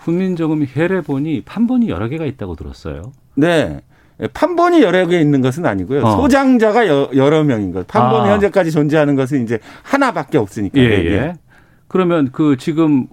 훈민정음 0.00 0.66
혈례본이 0.72 1.42
판본이 1.44 1.88
여러 1.88 2.08
개가 2.08 2.24
있다고 2.24 2.54
들었어요. 2.56 3.12
네. 3.34 3.80
판본이 4.32 4.80
여러 4.82 5.06
개 5.06 5.20
있는 5.20 5.40
것은 5.40 5.66
아니고요. 5.66 6.02
어. 6.04 6.16
소장자가 6.20 6.86
여러 6.86 7.42
명인 7.42 7.72
것. 7.72 7.86
판본이 7.86 8.28
아. 8.28 8.32
현재까지 8.34 8.70
존재하는 8.70 9.16
것은 9.16 9.42
이제 9.42 9.58
하나밖에 9.82 10.38
없으니까. 10.38 10.78
예, 10.78 10.84
예. 10.84 11.32
그러면 11.88 12.30
그 12.32 12.56
지금 12.56 13.06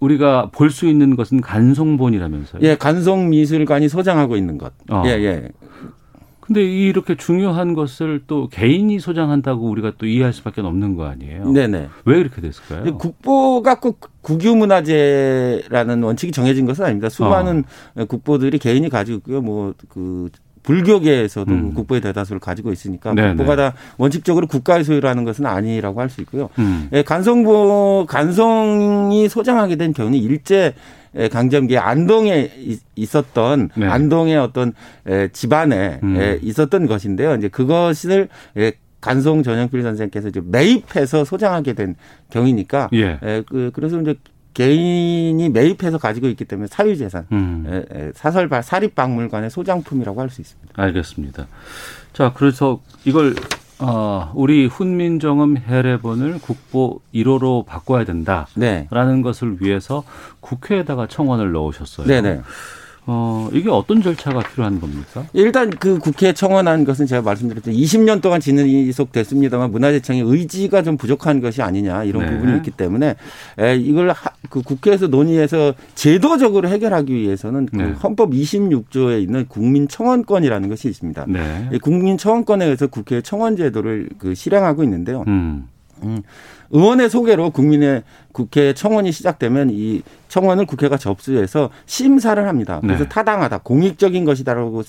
우리가 0.00 0.50
볼 0.52 0.70
수 0.70 0.86
있는 0.86 1.16
것은 1.16 1.40
간송본이라면서요? 1.40 2.62
예, 2.62 2.76
간송 2.76 3.30
미술관이 3.30 3.88
소장하고 3.88 4.36
있는 4.36 4.58
것. 4.58 4.72
어. 4.90 5.02
예, 5.06 5.10
예. 5.10 5.48
근데 6.40 6.62
이렇게 6.62 7.16
중요한 7.16 7.74
것을 7.74 8.22
또 8.28 8.48
개인이 8.48 9.00
소장한다고 9.00 9.68
우리가 9.68 9.94
또 9.98 10.06
이해할 10.06 10.32
수밖에 10.32 10.60
없는 10.60 10.94
거 10.94 11.06
아니에요? 11.06 11.50
네네. 11.50 11.88
왜 12.04 12.18
그렇게 12.18 12.40
됐을까요? 12.40 12.96
국보가 12.98 13.80
꼭 13.80 13.98
국유문화재라는 14.22 16.02
원칙이 16.04 16.30
정해진 16.32 16.66
것은 16.66 16.84
아닙니다. 16.84 17.08
수많은 17.08 17.64
어. 17.96 18.04
국보들이 18.04 18.58
개인이 18.58 18.88
가지고 18.88 19.18
있고요. 19.18 19.40
뭐 19.40 19.74
그 19.88 20.28
불교계에서도 20.66 21.50
음. 21.50 21.74
국보의 21.74 22.02
대다수를 22.02 22.40
가지고 22.40 22.72
있으니까 22.72 23.14
네네. 23.14 23.28
국보가 23.30 23.56
다 23.56 23.72
원칙적으로 23.96 24.46
국가의 24.46 24.84
소유라는 24.84 25.24
것은 25.24 25.46
아니라고 25.46 26.00
할 26.00 26.10
수 26.10 26.20
있고요. 26.20 26.50
음. 26.58 26.88
예, 26.92 27.02
간성보 27.02 28.06
간성이 28.08 29.28
소장하게 29.28 29.76
된 29.76 29.92
경우는 29.92 30.18
일제 30.18 30.74
강점기에 31.32 31.78
안동에 31.78 32.50
있었던 32.94 33.70
네. 33.74 33.86
안동의 33.86 34.36
어떤 34.36 34.72
집안에 35.32 36.00
음. 36.02 36.38
있었던 36.42 36.86
것인데요. 36.86 37.34
이제 37.36 37.48
그것을 37.48 38.28
간송 39.00 39.42
전영필 39.42 39.82
선생께서 39.82 40.28
이제 40.28 40.40
매입해서 40.44 41.24
소장하게 41.24 41.72
된 41.72 41.94
경위니까 42.30 42.90
예. 42.92 43.18
그 43.48 43.70
그래서 43.72 44.00
이제 44.00 44.14
개인이 44.56 45.50
매입해서 45.50 45.98
가지고 45.98 46.28
있기 46.28 46.46
때문에 46.46 46.66
사유재산, 46.68 47.26
음. 47.30 47.84
사설 48.14 48.48
사립박물관의 48.62 49.50
소장품이라고 49.50 50.18
할 50.18 50.30
수 50.30 50.40
있습니다. 50.40 50.72
알겠습니다. 50.82 51.46
자, 52.14 52.32
그래서 52.34 52.80
이걸 53.04 53.34
어, 53.78 54.32
우리 54.34 54.64
훈민정음 54.64 55.58
해례본을 55.58 56.40
국보 56.40 57.02
1호로 57.14 57.66
바꿔야 57.66 58.04
된다라는 58.04 58.46
네. 58.54 58.88
것을 59.22 59.58
위해서 59.60 60.04
국회에다가 60.40 61.06
청원을 61.06 61.52
넣으셨어요. 61.52 62.06
네네. 62.06 62.40
어, 63.08 63.48
이게 63.52 63.70
어떤 63.70 64.02
절차가 64.02 64.40
필요한 64.40 64.80
겁니까? 64.80 65.24
일단 65.32 65.70
그 65.70 65.98
국회에 65.98 66.32
청원한 66.32 66.84
것은 66.84 67.06
제가 67.06 67.22
말씀드렸던 67.22 67.72
20년 67.72 68.20
동안 68.20 68.40
진행이속됐습니다만 68.40 69.70
문화재청의 69.70 70.22
의지가 70.22 70.82
좀 70.82 70.96
부족한 70.96 71.40
것이 71.40 71.62
아니냐 71.62 72.04
이런 72.04 72.26
네. 72.26 72.32
부분이 72.32 72.56
있기 72.58 72.72
때문에 72.72 73.14
에, 73.60 73.76
이걸 73.76 74.10
하, 74.10 74.30
그 74.50 74.60
국회에서 74.62 75.06
논의해서 75.06 75.74
제도적으로 75.94 76.68
해결하기 76.68 77.14
위해서는 77.14 77.66
그 77.66 77.76
네. 77.76 77.92
헌법 77.92 78.30
26조에 78.32 79.22
있는 79.22 79.46
국민청원권이라는 79.46 80.68
것이 80.68 80.88
있습니다. 80.88 81.26
네. 81.28 81.78
국민청원권에 81.80 82.64
의해서 82.64 82.88
국회 82.88 83.20
청원 83.20 83.56
제도를 83.56 84.08
그 84.18 84.34
실행하고 84.34 84.82
있는데요. 84.82 85.24
음. 85.28 85.68
음. 86.02 86.22
의원의 86.70 87.10
소개로 87.10 87.50
국민의 87.50 88.02
국회 88.32 88.74
청원이 88.74 89.12
시작되면 89.12 89.70
이 89.70 90.02
청원을 90.28 90.66
국회가 90.66 90.96
접수해서 90.98 91.70
심사를 91.86 92.46
합니다. 92.46 92.80
그래서 92.82 93.04
네. 93.04 93.08
타당하다, 93.08 93.58
공익적인 93.58 94.24
것이다라고 94.24 94.82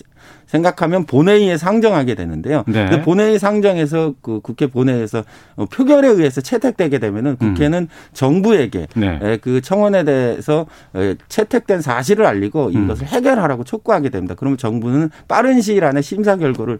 생각하면 0.47 1.05
본회의에 1.05 1.57
상정하게 1.57 2.15
되는데요. 2.15 2.63
네. 2.67 3.01
본회의 3.03 3.39
상정에서 3.39 4.15
그 4.21 4.41
국회 4.41 4.67
본회의에서 4.67 5.23
표결에 5.71 6.09
의해서 6.09 6.41
채택되게 6.41 6.99
되면은 6.99 7.37
음. 7.41 7.53
국회는 7.53 7.83
음. 7.83 7.87
정부에게 8.11 8.87
네. 8.95 9.37
그 9.41 9.61
청원에 9.61 10.03
대해서 10.03 10.65
채택된 11.29 11.81
사실을 11.81 12.25
알리고 12.25 12.71
이것을 12.71 13.03
음. 13.03 13.07
해결하라고 13.07 13.63
촉구하게 13.63 14.09
됩니다. 14.09 14.35
그러면 14.37 14.57
정부는 14.57 15.11
빠른 15.27 15.61
시일 15.61 15.85
안에 15.85 16.01
심사 16.01 16.35
결과를 16.35 16.79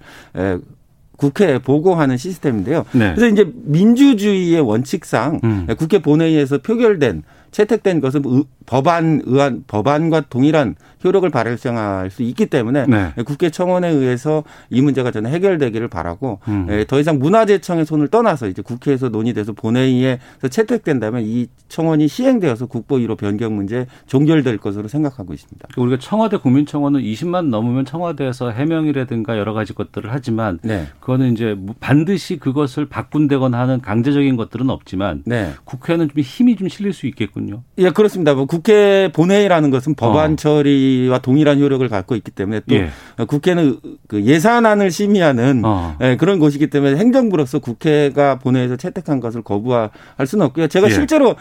국회에 1.18 1.60
보고하는 1.60 2.16
시스템인데요. 2.18 2.86
네. 2.94 3.14
그래서 3.14 3.28
이제 3.28 3.52
민주주의의 3.66 4.62
원칙상 4.62 5.42
음. 5.44 5.68
국회 5.78 6.00
본회의에서 6.00 6.60
표결된 6.60 7.24
채택된 7.58 8.02
것은 8.02 8.22
법안 8.68 9.22
의안 9.26 9.64
법안과 9.66 10.26
동일한 10.30 10.76
효력을 11.04 11.28
발생할 11.30 12.12
수 12.12 12.22
있기 12.22 12.48
때문에 12.48 12.86
네. 12.86 13.14
국회 13.26 13.50
청원에 13.50 13.90
의해서 13.90 14.44
이 14.70 14.82
문제가 14.82 15.10
저는 15.10 15.32
해결되기를 15.32 15.88
바라고 15.88 16.40
음. 16.48 16.68
예, 16.70 16.86
더 16.86 17.00
이상 17.00 17.18
문화재청의 17.18 17.86
손을 17.86 18.10
떠나서 18.10 18.48
이제 18.48 18.62
국회에서 18.62 19.10
논의돼서 19.10 19.54
본회의에서 19.54 20.48
채택된다면 20.50 21.24
이 21.24 21.48
청원이 21.70 22.08
시행되어서 22.08 22.68
국보 22.68 22.98
1호 22.98 23.18
변경 23.18 23.56
문제 23.56 23.88
종결될 24.06 24.58
것으로 24.58 24.88
생각하고 24.88 25.34
있습니다. 25.34 25.68
우리가 25.78 25.98
청와대 26.00 26.38
국민청원은 26.38 27.02
20만 27.02 27.48
넘으면 27.50 27.86
청와대에서 27.86 28.52
해명이라든가 28.52 29.38
여러 29.38 29.54
가지 29.54 29.74
것들을 29.74 30.12
하지만 30.12 30.60
네. 30.62 30.88
그거는 31.00 31.34
이제 31.34 31.58
반드시 31.80 32.38
그것을 32.38 32.88
바꾼다거나 32.88 33.58
하는 33.58 33.82
강제적인 33.82 34.36
것들은 34.36 34.70
없지만 34.70 35.24
네. 35.26 35.54
국회는 35.64 36.10
좀 36.10 36.20
힘이 36.22 36.56
좀 36.56 36.68
실릴 36.68 36.94
수 36.94 37.08
있겠군요. 37.08 37.47
예, 37.78 37.90
그렇습니다. 37.90 38.34
뭐 38.34 38.46
국회 38.46 39.12
본회의라는 39.14 39.70
것은 39.70 39.96
법안 39.96 40.34
어. 40.34 40.36
처리와 40.36 41.20
동일한 41.20 41.60
효력을 41.60 41.88
갖고 41.90 42.16
있기 42.16 42.32
때문에 42.32 42.62
또 42.68 42.76
예. 42.76 42.90
국회는 43.28 43.80
그 44.08 44.24
예산안을 44.24 44.92
심의하는 44.92 45.62
어. 45.64 45.96
예, 46.02 46.18
그런 46.18 46.40
곳이기 46.40 46.68
때문에 46.70 46.98
행정부로서 46.98 47.60
국회가 47.60 48.40
본회의에서 48.40 48.76
채택한 48.76 49.20
것을 49.20 49.42
거부할 49.42 49.90
수는 50.26 50.46
없고요. 50.48 50.68
제가 50.68 50.88
예. 50.88 50.94
실제로 50.94 51.36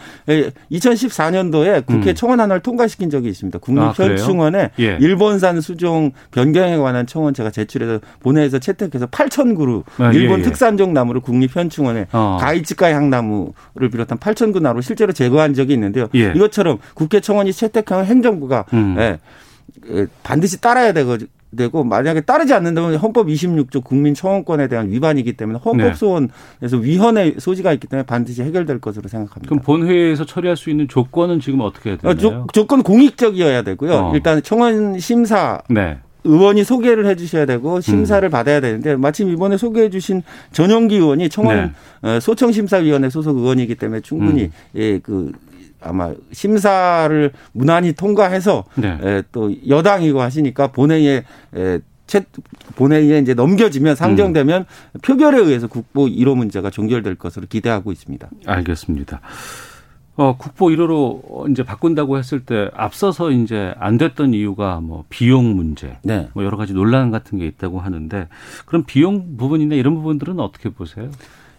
2014년도에 0.71 1.75
예, 1.77 1.81
국회 1.85 2.11
음. 2.11 2.15
청원 2.15 2.39
하나를 2.39 2.61
통과시킨 2.61 3.09
적이 3.09 3.29
있습니다. 3.29 3.59
국립현충원에 3.59 4.63
아, 4.63 4.69
예. 4.79 4.97
일본산 4.99 5.61
수종 5.61 6.11
변경에 6.31 6.77
관한 6.77 7.05
청원 7.07 7.33
제가 7.33 7.51
제출해서 7.51 7.99
본회의에서 8.19 8.59
채택해서 8.59 9.07
8천 9.07 9.57
그루 9.57 9.83
아, 9.97 10.11
일본 10.11 10.39
예, 10.39 10.43
예. 10.43 10.47
특산종 10.47 10.93
나무를 10.93 11.21
국립현충원에 11.21 12.07
어. 12.11 12.37
가이치카 12.39 12.91
향나무를 12.93 13.89
비롯한 13.91 14.17
8천 14.19 14.53
그루 14.53 14.59
나무를 14.61 14.83
실제로 14.83 15.11
제거한 15.13 15.53
적이 15.53 15.73
있는 15.73 15.86
데요. 15.91 16.09
이것처럼 16.13 16.79
국회 16.93 17.19
청원이 17.19 17.53
채택한 17.53 18.05
행정부가 18.05 18.65
음. 18.73 18.95
예, 18.97 20.07
반드시 20.23 20.59
따라야 20.59 20.93
되고 20.93 21.17
되고 21.55 21.83
만약에 21.83 22.21
따르지 22.21 22.53
않는다면 22.53 22.95
헌법 22.95 23.27
26조 23.27 23.83
국민 23.83 24.13
청원권에 24.13 24.67
대한 24.67 24.89
위반이기 24.89 25.33
때문에 25.33 25.59
헌법 25.63 25.95
소원에서 25.95 26.31
네. 26.61 26.81
위헌의 26.81 27.35
소지가 27.39 27.71
있기 27.73 27.87
때문에 27.87 28.05
반드시 28.05 28.43
해결될 28.43 28.79
것으로 28.79 29.07
생각합니다. 29.07 29.49
그럼 29.49 29.63
본회의에서 29.63 30.25
처리할 30.25 30.57
수 30.57 30.69
있는 30.69 30.87
조건은 30.87 31.39
지금 31.39 31.61
어떻게 31.61 31.91
해야 31.91 31.97
되나요? 31.97 32.45
조, 32.51 32.67
건 32.67 32.83
공익적이어야 32.83 33.61
되고요. 33.61 33.93
어. 33.93 34.11
일단 34.13 34.43
청원 34.43 34.99
심사 34.99 35.61
네. 35.69 35.97
의원이 36.25 36.65
소개를 36.65 37.05
해 37.05 37.15
주셔야 37.15 37.45
되고 37.45 37.79
심사를 37.79 38.27
음. 38.27 38.29
받아야 38.29 38.59
되는데 38.59 38.97
마침 38.97 39.29
이번에 39.29 39.55
소개해 39.55 39.89
주신 39.89 40.23
전용기 40.51 40.95
의원이 40.95 41.29
청원 41.29 41.73
네. 42.01 42.09
어, 42.09 42.19
소청심사위원회 42.19 43.09
소속 43.09 43.37
의원이기 43.37 43.75
때문에 43.75 44.01
충분히 44.01 44.43
음. 44.43 44.51
예, 44.75 44.99
그 44.99 45.31
아마 45.87 46.13
심사를 46.31 47.31
무난히 47.53 47.93
통과해서 47.93 48.65
네. 48.75 48.97
에, 49.01 49.23
또 49.31 49.51
여당이고 49.67 50.21
하시니까 50.21 50.67
본회의에 50.67 51.23
에, 51.55 51.79
채, 52.07 52.23
본회의에 52.75 53.19
이제 53.19 53.33
넘겨지면 53.33 53.95
상정되면 53.95 54.61
음. 54.61 54.99
표결에 55.01 55.39
의해서 55.39 55.67
국보 55.67 56.05
1호 56.05 56.35
문제가 56.35 56.69
종결될 56.69 57.15
것으로 57.15 57.47
기대하고 57.47 57.91
있습니다. 57.91 58.29
알겠습니다. 58.45 59.21
어, 60.15 60.35
국보 60.35 60.67
1호로 60.67 61.51
이제 61.51 61.61
바꾼다고 61.61 62.17
했을 62.17 62.39
때 62.39 62.71
앞서서 62.73 63.29
이제 63.29 63.75
안 63.77 63.99
됐던 63.99 64.33
이유가 64.33 64.79
뭐 64.81 65.05
비용 65.09 65.55
문제, 65.55 65.97
네. 66.03 66.27
뭐 66.33 66.43
여러 66.43 66.57
가지 66.57 66.73
논란 66.73 67.11
같은 67.11 67.37
게 67.37 67.45
있다고 67.45 67.79
하는데 67.79 68.27
그럼 68.65 68.83
비용 68.87 69.37
부분이나 69.37 69.75
이런 69.75 69.93
부분들은 69.93 70.39
어떻게 70.39 70.69
보세요? 70.69 71.11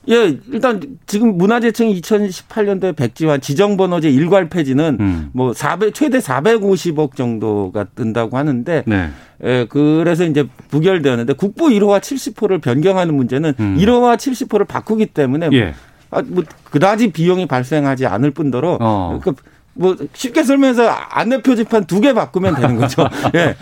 예, 0.08 0.38
일단 0.50 0.80
지금 1.06 1.36
문화재청이 1.36 2.00
2018년도에 2.00 2.96
백지화 2.96 3.38
지정번호제 3.38 4.08
일괄 4.10 4.48
폐지는 4.48 4.96
음. 5.00 5.30
뭐 5.32 5.52
400, 5.52 5.94
최대 5.94 6.18
450억 6.18 7.14
정도가 7.14 7.84
든다고 7.94 8.36
하는데 8.36 8.84
네. 8.86 9.10
예, 9.44 9.66
그래서 9.68 10.24
이제 10.24 10.44
부결되었는데 10.70 11.34
국보 11.34 11.66
1호와 11.66 12.00
70호를 12.00 12.60
변경하는 12.62 13.14
문제는 13.14 13.54
음. 13.60 13.76
1호와 13.78 14.16
70호를 14.16 14.66
바꾸기 14.66 15.06
때문에 15.06 15.50
예. 15.52 15.74
아, 16.10 16.22
뭐 16.26 16.42
그다지 16.64 17.12
비용이 17.12 17.46
발생하지 17.46 18.06
않을 18.06 18.30
뿐더러 18.30 18.78
어. 18.80 19.20
그, 19.22 19.34
뭐 19.78 19.96
쉽게 20.12 20.42
설명해서 20.42 20.88
안내 20.88 21.40
표지판 21.42 21.84
두 21.86 22.00
개 22.00 22.12
바꾸면 22.12 22.56
되는 22.56 22.76
거죠. 22.76 23.08
예. 23.34 23.56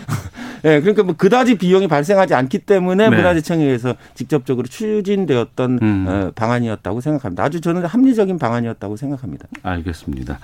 예, 0.65 0.79
그러니까 0.81 1.03
뭐 1.03 1.15
그다지 1.15 1.57
비용이 1.57 1.87
발생하지 1.87 2.33
않기 2.33 2.59
때문에 2.59 3.09
네. 3.09 3.15
문화재청에 3.15 3.63
의해서 3.63 3.95
직접적으로 4.15 4.67
추진되었던 4.67 5.79
음. 5.81 6.05
어, 6.07 6.31
방안이었다고 6.35 6.99
생각합니다. 7.01 7.43
아주 7.43 7.61
저는 7.61 7.85
합리적인 7.85 8.37
방안이었다고 8.39 8.97
생각합니다. 8.97 9.47
알겠습니다. 9.63 10.39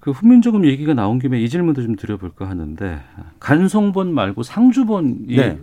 그 0.00 0.12
훈민조금 0.12 0.64
얘기가 0.64 0.94
나온 0.94 1.18
김에 1.18 1.40
이 1.40 1.48
질문도 1.48 1.82
좀 1.82 1.96
드려볼까 1.96 2.48
하는데 2.48 3.00
간송본 3.40 4.14
말고 4.14 4.42
상주본이 4.42 5.36
네. 5.36 5.58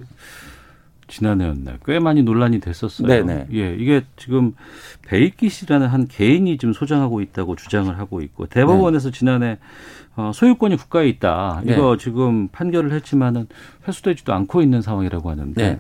지난해였나요? 1.08 1.78
꽤 1.86 2.00
많이 2.00 2.24
논란이 2.24 2.60
됐었어요. 2.60 3.08
네네. 3.08 3.48
예, 3.54 3.76
이게 3.76 4.04
지금 4.18 4.54
베이키 5.08 5.50
씨라는 5.50 5.88
한 5.88 6.08
개인이 6.08 6.58
지금 6.58 6.74
소장하고 6.74 7.22
있다고 7.22 7.56
주장을 7.56 7.98
하고 7.98 8.22
있고 8.22 8.48
대법원에서 8.48 9.12
네. 9.12 9.18
지난해 9.18 9.58
어, 10.16 10.32
소유권이 10.34 10.78
국가에 10.78 11.08
있다. 11.10 11.62
이거 11.66 11.98
네. 11.98 12.04
지금 12.04 12.48
판결을 12.48 12.92
했지만은 12.94 13.48
회수되지도 13.88 14.34
않고 14.34 14.62
있는 14.62 14.82
상황이라고 14.82 15.30
하는데 15.30 15.62
네. 15.62 15.80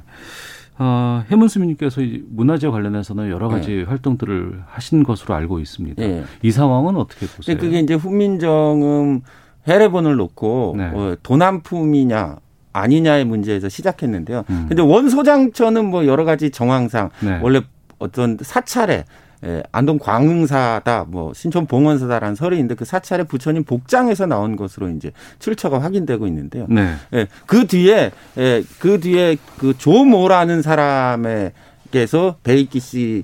어, 0.77 1.23
해문수민님께서 1.31 2.01
문화재 2.27 2.67
관련해서는 2.67 3.29
여러 3.29 3.47
가지 3.47 3.71
네. 3.71 3.83
활동들을 3.83 4.63
하신 4.67 5.03
것으로 5.03 5.33
알고 5.33 5.59
있습니다. 5.59 6.01
네. 6.05 6.23
이 6.41 6.51
상황은 6.51 6.97
어떻게 6.97 7.27
보세요? 7.27 7.57
그게 7.57 7.79
이제 7.79 7.93
훈민정음 7.93 9.21
해례본을 9.67 10.15
놓고 10.17 10.75
네. 10.77 10.91
어, 10.93 11.15
도난품이냐 11.23 12.37
아니냐의 12.75 13.23
문제에서 13.25 13.69
시작했는데요. 13.69 14.43
음. 14.49 14.65
근데 14.67 14.81
원 14.81 15.09
소장처는 15.09 15.85
뭐 15.85 16.05
여러 16.05 16.25
가지 16.25 16.49
정황상 16.49 17.09
네. 17.21 17.39
원래 17.41 17.61
어떤 17.99 18.37
사찰에 18.41 19.05
예, 19.43 19.61
안동 19.71 19.99
광흥사다, 19.99 21.05
뭐 21.07 21.33
신촌 21.33 21.67
봉원사다라는 21.67 22.35
설이 22.35 22.55
있는데 22.55 22.73
그 22.73 22.83
사찰의 22.83 23.27
부처님 23.27 23.63
복장에서 23.63 24.25
나온 24.25 24.55
것으로 24.55 24.89
이제 24.89 25.11
출처가 25.39 25.81
확인되고 25.81 26.25
있는데요. 26.27 26.65
네. 26.67 26.95
예, 27.13 27.27
그 27.45 27.67
뒤에 27.67 28.11
예, 28.37 28.63
그 28.79 28.99
뒤에 28.99 29.37
그 29.57 29.77
조모라는 29.77 30.61
사람에게서 30.61 32.37
베이키 32.43 32.79
씨 32.79 33.23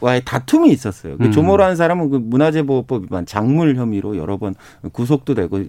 와의 0.00 0.22
다툼이 0.24 0.70
있었어요. 0.70 1.16
그 1.18 1.26
음. 1.26 1.32
조모라는 1.32 1.76
사람은 1.76 2.10
그 2.10 2.16
문화재보호법 2.16 3.04
위반 3.04 3.26
장물 3.26 3.76
혐의로 3.76 4.16
여러 4.16 4.36
번 4.36 4.54
구속도 4.92 5.34
되고 5.34 5.64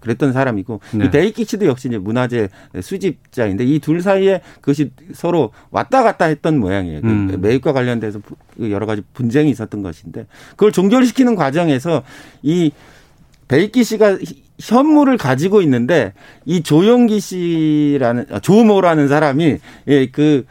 그랬던 0.00 0.32
사람이고 0.32 0.80
네. 0.94 1.06
이 1.06 1.10
배익기 1.10 1.44
씨도 1.44 1.66
역시 1.66 1.88
이제 1.88 1.98
문화재 1.98 2.48
수집자인데 2.80 3.64
이 3.64 3.78
둘 3.88 4.02
사이에 4.02 4.42
그것이 4.60 4.90
서로 5.14 5.50
왔다 5.70 6.02
갔다 6.02 6.26
했던 6.26 6.58
모양이에요. 6.58 7.00
그 7.00 7.06
음. 7.06 7.38
매입과 7.40 7.72
관련돼서 7.72 8.20
그 8.56 8.70
여러 8.70 8.84
가지 8.84 9.02
분쟁이 9.14 9.50
있었던 9.50 9.82
것인데 9.82 10.26
그걸 10.50 10.72
종결시키는 10.72 11.36
과정에서 11.36 12.02
이 12.42 12.70
배익기 13.48 13.82
씨가 13.84 14.18
현물을 14.60 15.16
가지고 15.16 15.62
있는데 15.62 16.12
이 16.44 16.62
조용훈 16.62 17.20
씨라는 17.20 18.26
아, 18.30 18.40
조모라는 18.40 19.08
사람이 19.08 19.58
예그그 19.86 20.44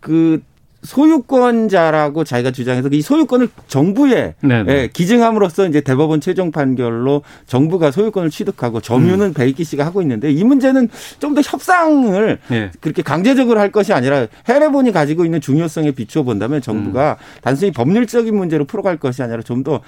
그 0.00 0.42
소유권자라고 0.84 2.24
자기가 2.24 2.50
주장해서 2.50 2.88
이 2.92 3.00
소유권을 3.02 3.48
정부에 3.66 4.34
예, 4.68 4.88
기증함으로써 4.92 5.66
이제 5.66 5.80
대법원 5.80 6.20
최종 6.20 6.50
판결로 6.52 7.22
정부가 7.46 7.90
소유권을 7.90 8.30
취득하고 8.30 8.80
점유는 8.80 9.26
음. 9.28 9.34
베이키 9.34 9.64
씨가 9.64 9.84
하고 9.84 10.02
있는데 10.02 10.30
이 10.30 10.44
문제는 10.44 10.88
좀 11.18 11.34
더 11.34 11.40
협상을 11.40 12.38
네. 12.48 12.70
그렇게 12.80 13.02
강제적으로 13.02 13.58
할 13.58 13.72
것이 13.72 13.92
아니라 13.92 14.28
해례본이 14.48 14.92
가지고 14.92 15.24
있는 15.24 15.40
중요성에 15.40 15.90
비추어 15.90 16.22
본다면 16.22 16.60
정부가 16.62 17.16
음. 17.18 17.40
단순히 17.42 17.72
법률적인 17.72 18.36
문제로 18.36 18.64
풀어갈 18.64 18.98
것이 18.98 19.22
아니라 19.22 19.42
좀 19.42 19.64
더 19.64 19.80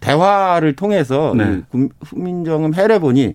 대화를 0.00 0.74
통해서 0.76 1.32
네. 1.34 1.62
국민정음 2.10 2.74
해례본이 2.74 3.34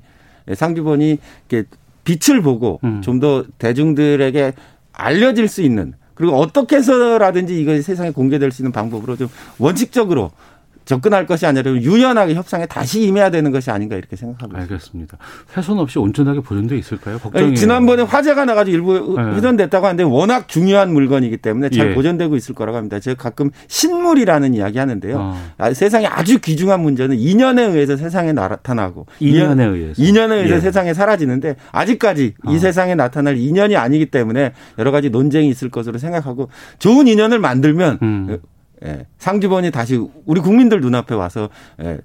상주본이 0.53 1.17
이렇게 1.49 1.67
빛을 2.03 2.41
보고 2.41 2.79
음. 2.83 3.01
좀더 3.01 3.45
대중들에게 3.57 4.53
알려질 4.93 5.47
수 5.47 5.61
있는 5.63 5.93
그리고 6.17 6.35
어떻게 6.35 6.77
해서라든지 6.77 7.59
이거 7.61 7.79
세상에 7.81 8.11
공개될 8.11 8.51
수 8.51 8.61
있는 8.61 8.71
방법으로 8.71 9.15
좀 9.15 9.29
원칙적으로 9.59 10.31
접근할 10.87 11.25
것이 11.25 11.45
아니라 11.45 11.69
유연하게 11.69 12.33
협상에 12.33 12.65
다시 12.65 13.03
임해야 13.03 13.29
되는 13.29 13.51
것이 13.51 13.69
아닌가 13.69 13.97
이렇게 13.97 14.15
생각하고 14.15 14.53
있습니다. 14.53 14.73
알겠습니다. 14.73 15.17
훼손 15.55 15.79
없이 15.79 15.99
온전하게 15.99 16.39
보존돼 16.39 16.77
있을까요? 16.77 17.19
걱정이 17.19 17.55
지난번에 17.55 18.03
화재가 18.03 18.45
나가지고 18.45 18.75
일부 18.75 19.15
네. 19.17 19.33
훼손됐다고 19.33 19.85
하는데 19.85 20.03
워낙 20.03 20.47
중요한 20.47 20.93
물건이기 20.93 21.37
때문에 21.37 21.69
잘 21.69 21.91
예. 21.91 21.93
보존되고 21.93 22.37
있을 22.37 22.55
거라고 22.55 22.77
합니다. 22.77 23.01
제가 23.01 23.21
가끔 23.21 23.51
신물이라는 23.67 24.53
이야기 24.53 24.79
하는데요. 24.79 25.17
어. 25.59 25.73
세상에 25.73 26.05
아주 26.05 26.39
귀중한 26.39 26.81
문제는 26.81 27.17
인연에 27.19 27.63
의해서 27.63 27.97
세상에 27.97 28.31
나타나고 28.31 29.07
인연에 29.19 29.65
의해서 29.65 30.01
인연에 30.01 30.35
의해서 30.35 30.55
예. 30.55 30.59
세상에 30.61 30.93
사라지는데 30.93 31.57
아직까지 31.73 32.35
어. 32.45 32.51
이 32.53 32.59
세상에 32.59 32.95
나타날 32.95 33.37
인연이 33.37 33.75
아니기 33.75 34.05
때문에 34.05 34.53
여러 34.79 34.91
가지 34.91 35.09
논쟁이 35.09 35.49
있을 35.49 35.69
것으로 35.69 35.97
생각하고 35.97 36.49
좋은 36.79 37.07
인연을 37.07 37.39
만들면 37.39 37.99
음. 38.01 38.37
예, 38.85 39.05
상주본이 39.17 39.71
다시 39.71 39.99
우리 40.25 40.39
국민들 40.41 40.81
눈앞에 40.81 41.15
와서 41.15 41.49
예, 41.81 41.99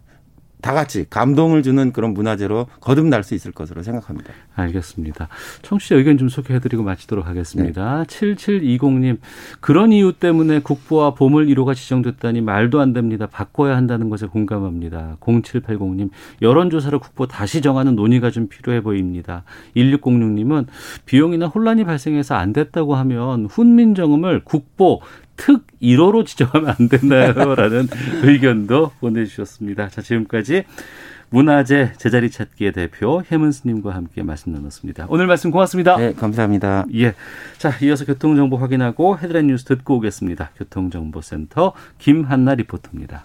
다 0.63 0.73
같이 0.73 1.05
감동을 1.11 1.65
주는 1.65 1.93
그런 1.93 2.15
문화재로 2.15 2.69
거듭날 2.81 3.25
수 3.25 3.35
있을 3.35 3.51
것으로 3.51 3.83
생각합니다. 3.83 4.33
알겠습니다. 4.55 5.29
청취자 5.63 5.97
의견 5.97 6.17
좀 6.19 6.29
소개해드리고 6.29 6.85
마치도록 6.85 7.27
하겠습니다. 7.27 7.99
네. 7.99 8.05
7720님, 8.07 9.19
그런 9.61 9.93
이유 9.93 10.13
때문에 10.13 10.61
국보와 10.61 11.15
보물 11.15 11.49
1호가 11.49 11.75
지정됐다니 11.75 12.43
말도 12.43 12.81
안 12.81 12.93
됩니다. 12.93 13.27
바꿔야 13.27 13.77
한다는 13.77 14.09
것에 14.09 14.27
공감합니다. 14.27 15.17
0780님, 15.21 16.11
여론조사로 16.41 17.01
국보 17.01 17.27
다시 17.27 17.61
정하는 17.61 17.97
논의가 17.97 18.31
좀 18.31 18.47
필요해 18.47 18.83
보입니다. 18.83 19.43
1606님은 19.77 20.67
비용이나 21.07 21.49
혼란이 21.49 21.83
발생해서 21.83 22.37
안 22.37 22.53
됐다고 22.53 22.95
하면 22.95 23.47
훈민정음을 23.47 24.45
국보 24.45 25.01
특 25.43 25.67
1호로 25.83 26.25
지정하면 26.27 26.75
안 26.79 26.89
됐나요? 26.89 27.55
라는 27.55 27.89
의견도 28.23 28.93
보내주셨습니다. 29.01 29.89
자, 29.89 30.01
지금까지 30.01 30.65
문화재 31.31 31.93
제자리 31.97 32.31
찾기의 32.31 32.73
대표 32.73 33.23
해문스님과 33.31 33.93
함께 33.95 34.23
말씀 34.23 34.53
나눴습니다. 34.53 35.07
오늘 35.09 35.27
말씀 35.27 35.51
고맙습니다. 35.51 35.97
네, 35.97 36.13
감사합니다. 36.13 36.85
예. 36.95 37.15
자, 37.59 37.73
이어서 37.83 38.05
교통정보 38.05 38.57
확인하고 38.57 39.19
헤드라인 39.19 39.49
뉴스 39.49 39.65
듣고 39.65 39.97
오겠습니다. 39.97 40.51
교통정보센터 40.57 41.73
김한나 41.99 42.55
리포터입니다. 42.55 43.25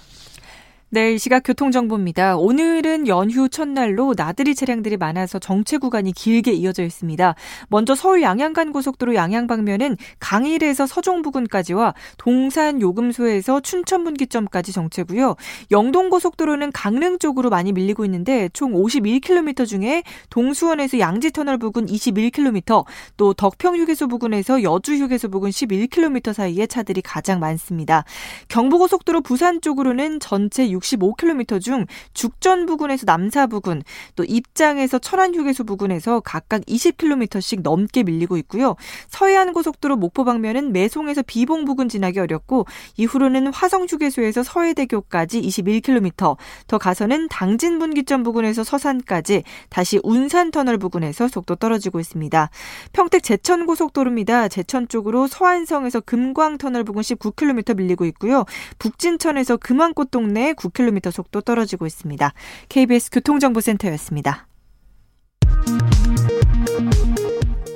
네, 0.89 1.15
이 1.15 1.17
시각 1.17 1.43
교통정보입니다. 1.43 2.37
오늘은 2.37 3.09
연휴 3.09 3.49
첫날로 3.49 4.13
나들이 4.15 4.55
차량들이 4.55 4.95
많아서 4.95 5.37
정체 5.37 5.77
구간이 5.77 6.13
길게 6.13 6.53
이어져 6.53 6.81
있습니다. 6.81 7.35
먼저 7.67 7.93
서울 7.93 8.21
양양간 8.21 8.71
고속도로 8.71 9.13
양양 9.13 9.47
방면은 9.47 9.97
강일에서 10.21 10.87
서종 10.87 11.23
부근까지와 11.23 11.93
동산 12.17 12.79
요금소에서 12.79 13.59
춘천 13.59 14.05
분기점까지 14.05 14.71
정체고요. 14.71 15.35
영동 15.71 16.09
고속도로는 16.09 16.71
강릉 16.71 17.19
쪽으로 17.19 17.49
많이 17.49 17.73
밀리고 17.73 18.05
있는데 18.05 18.47
총 18.53 18.71
51km 18.71 19.67
중에 19.67 20.03
동수원에서 20.29 20.99
양지터널 20.99 21.57
부근 21.57 21.87
21km, 21.87 22.85
또 23.17 23.33
덕평 23.33 23.75
휴게소 23.75 24.07
부근에서 24.07 24.63
여주 24.63 24.93
휴게소 24.95 25.27
부근 25.27 25.49
11km 25.49 26.31
사이에 26.31 26.65
차들이 26.65 27.01
가장 27.01 27.41
많습니다. 27.41 28.05
경부고속도로 28.47 29.19
부산 29.19 29.59
쪽으로는 29.59 30.21
전체 30.21 30.76
65km 30.79 31.61
중 31.61 31.85
죽전 32.13 32.65
부근에서 32.65 33.05
남사 33.05 33.47
부근, 33.47 33.83
또 34.15 34.23
입장에서 34.23 34.99
철안 34.99 35.33
휴게소 35.35 35.63
부근에서 35.63 36.19
각각 36.21 36.61
20km씩 36.61 37.61
넘게 37.61 38.03
밀리고 38.03 38.37
있고요. 38.37 38.75
서해안 39.09 39.53
고속도로 39.53 39.95
목포 39.97 40.25
방면은 40.25 40.71
매송에서 40.73 41.21
비봉 41.21 41.65
부근 41.65 41.89
지나기 41.89 42.19
어렵고 42.19 42.65
이후로는 42.97 43.47
화성 43.47 43.85
휴게소에서 43.89 44.43
서해대교까지 44.43 45.41
21km, 45.41 46.37
더 46.67 46.77
가서는 46.77 47.27
당진 47.29 47.79
분기점 47.79 48.23
부근에서 48.23 48.63
서산까지 48.63 49.43
다시 49.69 49.99
운산 50.03 50.51
터널 50.51 50.77
부근에서 50.77 51.27
속도 51.27 51.55
떨어지고 51.55 51.99
있습니다. 51.99 52.49
평택 52.93 53.23
제천 53.23 53.65
고속도로입니다. 53.65 54.47
제천 54.47 54.87
쪽으로 54.87 55.27
서안성에서 55.27 56.01
금광 56.01 56.57
터널 56.57 56.83
부근 56.83 57.01
19km 57.01 57.75
밀리고 57.75 58.05
있고요. 58.05 58.45
북진천에서 58.79 59.57
금왕꽃 59.57 60.11
동네 60.11 60.53
9km 60.69 61.11
속도 61.11 61.41
떨어지고 61.41 61.85
있습니다. 61.85 62.33
KBS 62.69 63.11
교통정보센터였습니다. 63.11 64.47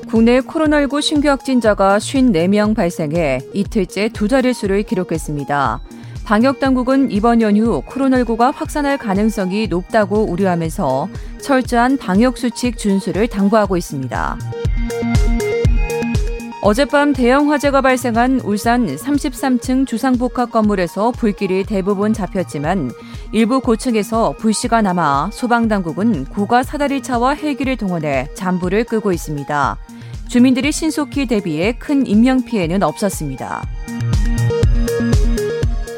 국내 0.10 0.42
코로나19 0.42 1.02
신규 1.02 1.30
확진자가 1.30 1.98
54명 1.98 2.76
발생해 2.76 3.40
이틀째 3.54 4.10
두 4.10 4.28
자릿수를 4.28 4.84
기록했습니다. 4.84 5.82
방역당국은 6.26 7.12
이번 7.12 7.42
연휴 7.42 7.82
코로나19가 7.84 8.54
확산할 8.54 8.98
가능성이 8.98 9.68
높다고 9.68 10.24
우려하면서 10.30 11.10
철저한 11.42 11.98
방역수칙 11.98 12.78
준수를 12.78 13.28
당부하고 13.28 13.78
있습니다. 13.78 14.38
어젯밤 16.64 17.12
대형 17.12 17.52
화재가 17.52 17.82
발생한 17.82 18.42
울산 18.42 18.86
33층 18.86 19.88
주상복합 19.88 20.52
건물에서 20.52 21.10
불길이 21.10 21.64
대부분 21.64 22.14
잡혔지만 22.14 22.92
일부 23.32 23.62
고층에서 23.62 24.36
불씨가 24.38 24.84
남아 24.84 25.32
소방당국은 25.34 26.26
고가 26.26 26.62
사다리차와 26.62 27.34
헬기를 27.34 27.78
동원해 27.78 28.30
잠불을 28.36 28.84
끄고 28.84 29.12
있습니다. 29.12 29.78
주민들이 30.28 30.72
신속히 30.72 31.26
대비해 31.26 31.74
큰 31.74 32.06
인명피해는 32.06 32.84
없었습니다. 32.84 33.64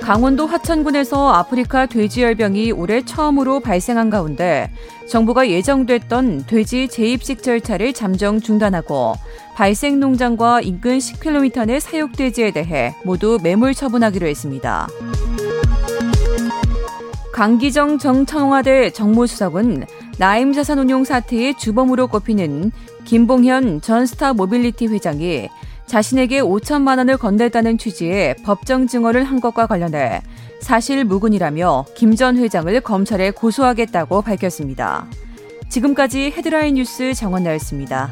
강원도 0.04 0.48
화천군에서 0.48 1.32
아프리카 1.32 1.86
돼지열병이 1.86 2.74
올해 2.74 3.06
처음으로 3.06 3.62
발생한 3.62 4.10
가운데 4.10 4.70
정부가 5.08 5.48
예정됐던 5.48 6.44
돼지 6.46 6.90
재입식 6.90 7.42
절차를 7.42 7.94
잠정 7.94 8.42
중단하고 8.42 9.14
발생 9.56 10.02
농장과 10.02 10.60
인근 10.60 10.98
10km 10.98 11.68
내 11.68 11.80
사육돼지에 11.80 12.52
대해 12.52 12.94
모두 13.06 13.40
매몰 13.42 13.74
처분하기로 13.74 14.28
했습니다. 14.28 14.90
강기정 17.32 17.98
전 17.98 18.26
청와대 18.26 18.90
정무수석은 18.90 19.86
라임 20.18 20.52
자산운용 20.52 21.06
사태의 21.06 21.58
주범으로 21.58 22.08
꼽히는 22.08 22.74
김봉현 23.06 23.80
전 23.80 24.06
스타 24.06 24.34
모빌리티 24.34 24.88
회장이 24.88 25.48
자신에게 25.88 26.42
5천만 26.42 26.98
원을 26.98 27.18
건넸다는 27.18 27.78
취지의 27.80 28.36
법정 28.44 28.88
증언을 28.88 29.24
한 29.24 29.40
것과 29.42 29.68
관련해 29.68 30.22
사실 30.62 31.04
무근이라며 31.04 31.86
김 31.96 32.16
전 32.16 32.38
회장을 32.38 32.80
검찰에 32.82 33.32
고소하겠다고 33.32 34.22
밝혔습니다. 34.22 35.08
지금까지 35.70 36.32
헤드라인 36.38 36.76
뉴스 36.76 37.14
정원 37.14 37.44
나였습니다. 37.44 38.10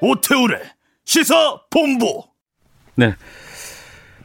오태우래 0.00 0.60
시사 1.04 1.60
본부. 1.70 2.22
네. 2.94 3.14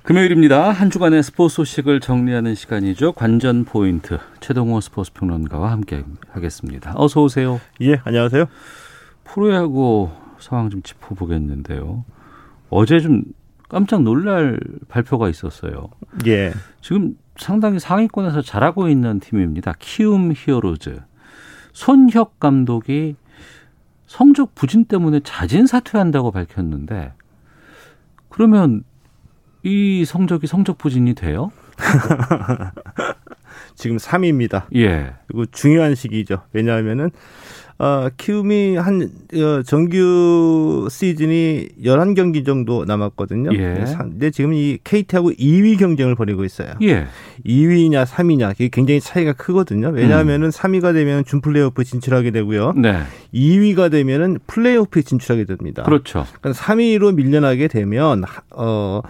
금요일입니다. 0.03 0.71
한 0.71 0.89
주간의 0.89 1.23
스포츠 1.23 1.55
소식을 1.55 2.01
정리하는 2.01 2.55
시간이죠. 2.55 3.13
관전 3.13 3.63
포인트 3.63 4.19
최동호 4.41 4.81
스포츠 4.81 5.13
평론가와 5.13 5.71
함께 5.71 6.03
하겠습니다. 6.29 6.91
어서 6.97 7.23
오세요. 7.23 7.61
예, 7.79 8.01
안녕하세요. 8.03 8.47
프로야구 9.23 10.09
상황 10.39 10.69
좀 10.69 10.81
짚어보겠는데요. 10.81 12.03
어제 12.69 12.99
좀 12.99 13.23
깜짝 13.69 14.01
놀랄 14.01 14.59
발표가 14.89 15.29
있었어요. 15.29 15.87
예. 16.27 16.51
지금 16.81 17.15
상당히 17.37 17.79
상위권에서 17.79 18.41
잘하고 18.41 18.89
있는 18.89 19.21
팀입니다. 19.21 19.73
키움 19.79 20.33
히어로즈. 20.35 20.99
손혁 21.71 22.41
감독이 22.41 23.15
성적 24.05 24.53
부진 24.53 24.83
때문에 24.83 25.21
자진 25.23 25.65
사퇴한다고 25.65 26.31
밝혔는데 26.31 27.13
그러면 28.27 28.83
이 29.63 30.05
성적이 30.05 30.47
성적 30.47 30.77
부진이 30.77 31.15
돼요? 31.15 31.51
지금 33.75 33.97
3위입니다. 33.97 34.65
예. 34.75 35.13
그리고 35.27 35.45
중요한 35.47 35.95
시기죠. 35.95 36.41
왜냐하면은 36.53 37.09
어, 37.79 38.07
키움이 38.15 38.75
한 38.75 39.09
어, 39.33 39.63
정규 39.63 40.87
시즌이 40.91 41.69
11경기 41.83 42.45
정도 42.45 42.85
남았거든요. 42.85 43.49
예. 43.53 43.83
근데 43.97 44.29
지금 44.29 44.53
이 44.53 44.77
KT하고 44.83 45.31
2위 45.31 45.79
경쟁을 45.79 46.15
벌이고 46.15 46.45
있어요. 46.45 46.73
예. 46.83 47.07
2위냐 47.45 48.05
3위냐 48.05 48.51
이게 48.51 48.69
굉장히 48.69 48.99
차이가 49.01 49.33
크거든요. 49.33 49.89
왜냐하면은 49.89 50.47
음. 50.47 50.51
3위가 50.51 50.93
되면 50.93 51.25
준 51.25 51.41
플레이오프 51.41 51.83
진출하게 51.83 52.31
되고요. 52.31 52.73
네. 52.77 53.01
2위가 53.33 53.89
되면은 53.91 54.39
플레이오프에 54.45 55.01
진출하게 55.01 55.45
됩니다. 55.45 55.83
그렇죠. 55.83 56.25
그러니까 56.39 56.63
3위로 56.63 57.15
밀려나게 57.15 57.67
되면 57.67 58.23
어 58.51 59.01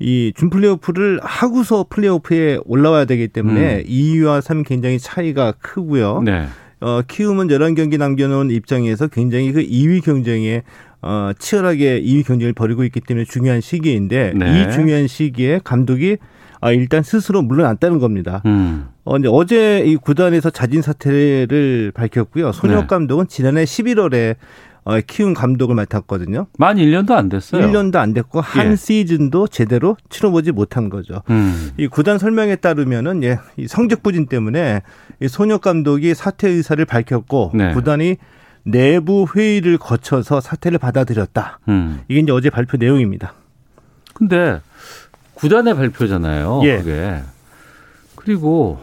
이 0.00 0.32
준 0.36 0.50
플레이오프를 0.50 1.20
하고서 1.22 1.86
플레이오프에 1.88 2.60
올라와야 2.64 3.04
되기 3.04 3.28
때문에 3.28 3.78
음. 3.78 3.82
2위와 3.88 4.40
3위 4.40 4.64
굉장히 4.66 4.98
차이가 4.98 5.52
크고요. 5.60 6.22
네. 6.24 6.46
어, 6.80 7.00
키움은 7.06 7.48
11경기 7.48 7.98
남겨놓은 7.98 8.50
입장에서 8.50 9.08
굉장히 9.08 9.50
그 9.52 9.60
2위 9.62 10.04
경쟁에 10.04 10.62
어, 11.02 11.30
치열하게 11.38 12.02
2위 12.02 12.26
경쟁을 12.26 12.52
벌이고 12.52 12.84
있기 12.84 13.00
때문에 13.00 13.24
중요한 13.24 13.60
시기인데 13.60 14.32
네. 14.36 14.62
이 14.68 14.72
중요한 14.72 15.06
시기에 15.08 15.60
감독이 15.64 16.18
아, 16.60 16.72
일단 16.72 17.02
스스로 17.04 17.40
물러났다는 17.42 17.98
겁니다. 17.98 18.42
음. 18.46 18.86
어, 19.04 19.12
근데 19.12 19.28
어제 19.30 19.80
이 19.86 19.96
구단에서 19.96 20.50
자진 20.50 20.82
사퇴를 20.82 21.92
밝혔고요. 21.94 22.52
손혁 22.52 22.80
네. 22.82 22.86
감독은 22.88 23.28
지난해 23.28 23.64
11월에 23.64 24.32
어, 24.32 24.36
키운 25.06 25.34
감독을 25.34 25.74
맡았거든요. 25.74 26.46
만 26.58 26.76
1년도 26.76 27.12
안 27.12 27.28
됐어요. 27.28 27.66
1년도 27.66 27.96
안 27.96 28.14
됐고 28.14 28.40
한 28.40 28.72
예. 28.72 28.76
시즌도 28.76 29.48
제대로 29.48 29.96
치러보지 30.08 30.52
못한 30.52 30.88
거죠. 30.88 31.22
음. 31.30 31.72
이 31.76 31.86
구단 31.86 32.18
설명에 32.18 32.56
따르면은 32.56 33.22
예, 33.22 33.38
이 33.56 33.66
성적 33.68 34.02
부진 34.02 34.26
때문에 34.26 34.82
이 35.20 35.28
손혁 35.28 35.60
감독이 35.60 36.14
사퇴 36.14 36.48
의사를 36.48 36.82
밝혔고 36.84 37.52
네. 37.54 37.74
구단이 37.74 38.16
내부 38.64 39.26
회의를 39.34 39.78
거쳐서 39.78 40.40
사퇴를 40.40 40.78
받아들였다. 40.78 41.60
음. 41.68 42.00
이게 42.08 42.20
이제 42.20 42.32
어제 42.32 42.50
발표 42.50 42.76
내용입니다. 42.76 43.34
근데 44.14 44.60
구단의 45.34 45.74
발표잖아요. 45.74 46.60
예. 46.64 46.78
그게. 46.78 47.20
그리고 48.16 48.78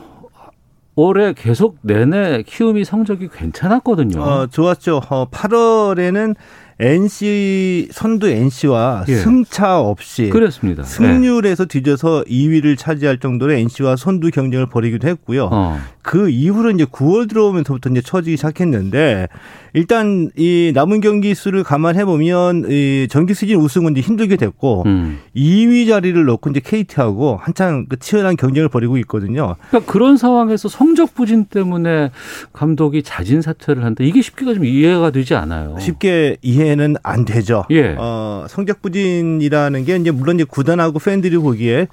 올해 0.96 1.34
계속 1.34 1.78
내내 1.82 2.44
키움이 2.44 2.86
성적이 2.86 3.30
괜찮았거든요. 3.34 4.22
어, 4.22 4.48
좋았죠. 4.48 5.02
어, 5.10 5.30
8월에는 5.30 6.36
NC 6.80 7.90
선두 7.92 8.28
NC와 8.28 9.06
예. 9.08 9.16
승차 9.16 9.80
없이 9.80 10.30
그렇습니다. 10.30 10.84
승률에서 10.84 11.66
뒤져서 11.66 12.26
2위를 12.28 12.78
차지할 12.78 13.20
정도로 13.20 13.54
NC와 13.54 13.96
선두 13.96 14.32
경쟁을 14.32 14.68
벌이기도 14.68 15.08
했고요. 15.08 15.50
어. 15.52 15.80
그 16.06 16.30
이후로 16.30 16.70
이제 16.70 16.86
9월 16.86 17.28
들어오면서부터 17.28 17.90
이제 17.90 18.00
처지기 18.00 18.38
시작했는데 18.38 19.28
일단 19.74 20.30
이 20.38 20.72
남은 20.76 21.02
경기 21.02 21.34
수를 21.34 21.64
감안해 21.64 22.06
보면 22.06 22.66
이 22.70 23.08
정기 23.10 23.34
시즌 23.34 23.56
우승은 23.56 23.94
이제 23.94 24.02
힘들게 24.02 24.36
됐고 24.36 24.84
음. 24.86 25.18
2위 25.36 25.88
자리를 25.88 26.24
놓고 26.24 26.52
이제 26.52 26.62
KT하고 26.64 27.40
한창 27.42 27.88
그 27.90 27.98
치열한 27.98 28.38
경쟁을 28.38 28.70
벌이고 28.70 29.00
있거든요. 29.00 29.56
그러니까 29.70 29.92
그런 29.92 30.16
상황에서 30.16 30.70
성적 30.70 31.16
부진 31.16 31.46
때문에 31.46 32.12
감독이 32.54 33.02
자진 33.02 33.42
사퇴를 33.42 33.84
한다. 33.84 34.04
이게 34.04 34.22
쉽게가 34.22 34.54
좀 34.54 34.64
이해가 34.64 35.10
되지 35.10 35.34
않아요. 35.34 35.76
쉽게 35.80 36.38
이해는 36.44 36.98
안 37.02 37.26
되죠. 37.26 37.66
예. 37.72 37.96
어, 37.98 38.46
성적 38.48 38.84
부진이라는 38.84 39.86
게 39.86 39.96
이제 39.96 40.12
물론 40.12 40.36
이제 40.36 40.44
구단하고 40.44 41.00
팬들이 41.00 41.36
보기에 41.38 41.88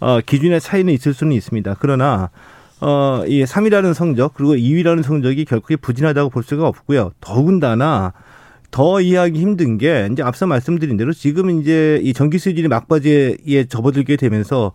어, 0.00 0.20
기준의 0.20 0.60
차이는 0.60 0.92
있을 0.92 1.14
수는 1.14 1.32
있습니다. 1.32 1.76
그러나 1.80 2.28
어, 2.80 3.24
이 3.26 3.44
3위라는 3.44 3.94
성적 3.94 4.34
그리고 4.34 4.54
2위라는 4.54 5.02
성적이 5.02 5.44
결코 5.44 5.76
부진하다고 5.76 6.30
볼 6.30 6.42
수가 6.42 6.66
없고요. 6.66 7.12
더군다나 7.20 8.12
더 8.70 9.00
이해하기 9.00 9.38
힘든 9.38 9.78
게 9.78 10.08
이제 10.10 10.22
앞서 10.22 10.46
말씀드린 10.46 10.96
대로 10.96 11.12
지금 11.12 11.60
이제 11.60 12.00
이 12.02 12.12
정기 12.12 12.38
수준이 12.38 12.66
막바지에 12.68 13.66
접어들게 13.68 14.16
되면서 14.16 14.72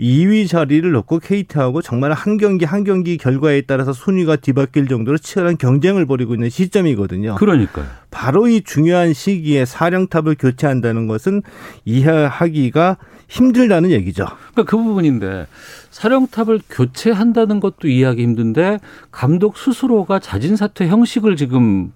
2위 0.00 0.48
자리를 0.48 0.90
놓고 0.90 1.18
KT하고 1.18 1.82
정말 1.82 2.12
한 2.12 2.38
경기 2.38 2.64
한 2.64 2.84
경기 2.84 3.18
결과에 3.18 3.60
따라서 3.60 3.92
순위가 3.92 4.36
뒤바뀔 4.36 4.88
정도로 4.88 5.18
치열한 5.18 5.58
경쟁을 5.58 6.06
벌이고 6.06 6.34
있는 6.34 6.48
시점이거든요. 6.48 7.34
그러니까요. 7.34 7.84
바로 8.10 8.48
이 8.48 8.62
중요한 8.62 9.12
시기에 9.12 9.66
사령탑을 9.66 10.36
교체한다는 10.38 11.06
것은 11.06 11.42
이해하기가 11.84 12.96
힘들다는 13.28 13.90
얘기죠. 13.90 14.24
그러니까 14.52 14.62
그 14.64 14.76
부분인데 14.76 15.46
사령탑을 15.90 16.60
교체한다는 16.68 17.60
것도 17.60 17.88
이해하기 17.88 18.22
힘든데 18.22 18.80
감독 19.12 19.58
스스로가 19.58 20.18
자진 20.18 20.56
사퇴 20.56 20.88
형식을 20.88 21.36
지금 21.36 21.92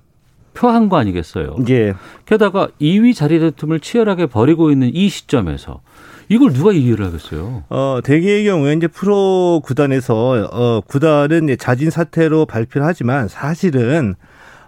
표한 0.53 0.89
거 0.89 0.97
아니겠어요? 0.99 1.57
예. 1.69 1.95
게다가 2.27 2.69
2위 2.81 3.15
자리 3.15 3.41
다툼을 3.41 3.81
치열하게 3.81 4.27
벌이고 4.27 4.71
있는 4.71 4.91
이 4.95 5.09
시점에서 5.09 5.81
이걸 6.29 6.53
누가 6.53 6.73
이해를 6.73 7.07
하겠어요? 7.07 7.65
어, 7.69 8.01
대개의 8.03 8.45
경우에 8.45 8.73
이제 8.75 8.87
프로 8.87 9.61
구단에서 9.65 10.49
어, 10.53 10.81
구단은 10.81 11.57
자진 11.59 11.91
사퇴로 11.91 12.47
발표를 12.47 12.87
하지만 12.87 13.29
사실은 13.29 14.15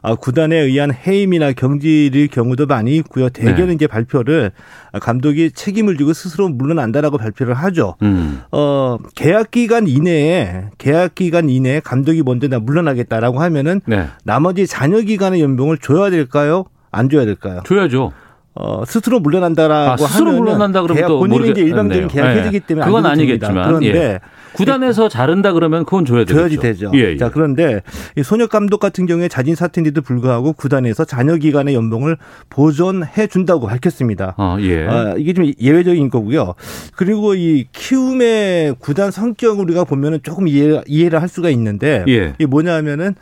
아, 0.02 0.14
구단에 0.14 0.56
의한 0.56 0.92
해임이나 0.94 1.52
경질일 1.52 2.28
경우도 2.28 2.66
많이 2.66 2.94
있고요. 2.96 3.28
대개는 3.28 3.68
네. 3.68 3.72
이제 3.74 3.86
발표를 3.88 4.52
감독이 5.00 5.50
책임을 5.50 5.96
지고 5.96 6.12
스스로 6.12 6.48
물러난다라고 6.48 7.18
발표를 7.18 7.54
하죠. 7.54 7.96
음. 8.02 8.40
어, 8.52 8.98
계약 9.16 9.50
기간 9.50 9.88
이내에 9.88 10.66
계약 10.78 11.16
기간 11.16 11.50
이내에 11.50 11.80
감독이 11.80 12.22
먼저 12.22 12.46
나 12.46 12.60
물러나겠다라고 12.60 13.40
하면은 13.40 13.80
네. 13.86 14.06
나머지 14.22 14.68
잔여 14.68 15.00
기간의 15.00 15.40
연봉을 15.40 15.78
줘야 15.78 16.08
될까요? 16.10 16.66
안 16.92 17.10
줘야 17.10 17.24
될까요? 17.24 17.62
줘야죠. 17.66 18.12
어, 18.58 18.84
스스로 18.86 19.20
물러난다라고 19.20 20.04
아, 20.04 20.08
스스로 20.08 20.32
물러난다 20.32 20.80
그러면 20.80 20.96
계약, 20.96 21.08
또 21.08 21.18
본인이 21.18 21.50
이제 21.50 21.60
일반적인 21.60 22.08
계약해주기 22.08 22.60
네. 22.60 22.66
때문에 22.66 22.86
그건 22.86 23.04
아니겠지만 23.04 23.66
그런데 23.68 23.98
예. 23.98 24.20
구단에서 24.54 25.10
자른다 25.10 25.52
그러면 25.52 25.84
그건 25.84 26.06
줘야 26.06 26.24
되죠. 26.24 26.38
줘야지 26.38 26.56
되죠. 26.56 26.90
예, 26.94 27.12
예. 27.12 27.16
자 27.18 27.30
그런데 27.30 27.82
이 28.16 28.22
소녀 28.22 28.46
감독 28.46 28.80
같은 28.80 29.04
경우에 29.04 29.28
자진 29.28 29.54
사퇴인데도 29.54 30.00
불구하고 30.00 30.54
구단에서 30.54 31.04
잔여 31.04 31.36
기간의 31.36 31.74
연봉을 31.74 32.16
보존해 32.48 33.26
준다고 33.26 33.66
밝혔습니다. 33.66 34.34
아, 34.38 34.56
예. 34.60 34.86
아, 34.86 35.14
이게 35.18 35.34
좀 35.34 35.52
예외적인 35.60 36.08
거고요. 36.08 36.54
그리고 36.96 37.34
이 37.34 37.66
키움의 37.72 38.76
구단 38.78 39.10
성격을 39.10 39.62
우리가 39.64 39.84
보면은 39.84 40.20
조금 40.22 40.48
이해, 40.48 40.80
이해를 40.86 41.20
할 41.20 41.28
수가 41.28 41.50
있는데 41.50 42.04
예. 42.08 42.32
이게 42.38 42.46
뭐냐면은 42.46 43.14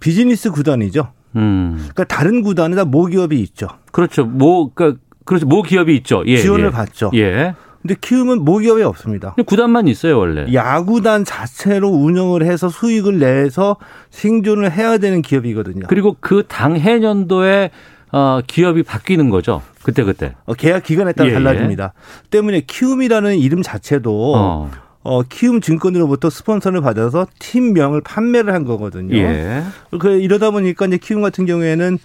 비즈니스 0.00 0.50
구단이죠. 0.50 1.12
음. 1.36 1.76
그러니까 1.76 2.04
다른 2.04 2.42
구단은 2.42 2.76
다 2.76 2.84
모기업이 2.84 3.40
있죠. 3.40 3.68
그렇죠. 3.92 4.24
모 4.24 4.70
그러니까 4.72 5.00
그렇죠. 5.24 5.46
모 5.46 5.62
기업이 5.62 5.94
있죠. 5.96 6.22
예, 6.26 6.36
지원을 6.38 6.66
예. 6.66 6.70
받죠. 6.70 7.10
예. 7.14 7.54
근데 7.82 7.96
키움은 8.00 8.44
모기업이 8.44 8.82
없습니다. 8.82 9.34
구단만 9.46 9.88
있어요, 9.88 10.18
원래. 10.18 10.50
야구단 10.54 11.24
자체로 11.24 11.90
운영을 11.90 12.42
해서 12.42 12.70
수익을 12.70 13.18
내서 13.18 13.76
생존을 14.10 14.72
해야 14.72 14.96
되는 14.96 15.20
기업이거든요. 15.20 15.86
그리고 15.86 16.16
그 16.18 16.44
당해 16.48 16.98
년도에 16.98 17.70
어, 18.10 18.40
기업이 18.46 18.84
바뀌는 18.84 19.28
거죠. 19.28 19.60
그때 19.82 20.02
그때. 20.02 20.34
어, 20.46 20.54
계약 20.54 20.84
기간에 20.84 21.12
따라 21.12 21.28
예, 21.28 21.32
예. 21.32 21.34
달라집니다. 21.34 21.92
때문에 22.30 22.60
키움이라는 22.60 23.36
이름 23.36 23.60
자체도 23.60 24.32
어. 24.34 24.70
어, 25.04 25.22
키움 25.22 25.60
증권으로부터 25.60 26.30
스폰서를 26.30 26.80
받아서 26.80 27.26
팀명을 27.38 28.00
판매를 28.00 28.52
한 28.52 28.64
거거든요. 28.64 29.16
예. 29.16 29.62
그 30.00 30.18
이러다 30.18 30.50
보니까 30.50 30.86
이제 30.86 30.96
키움 30.96 31.22
같은 31.22 31.46
경우에는 31.46 31.98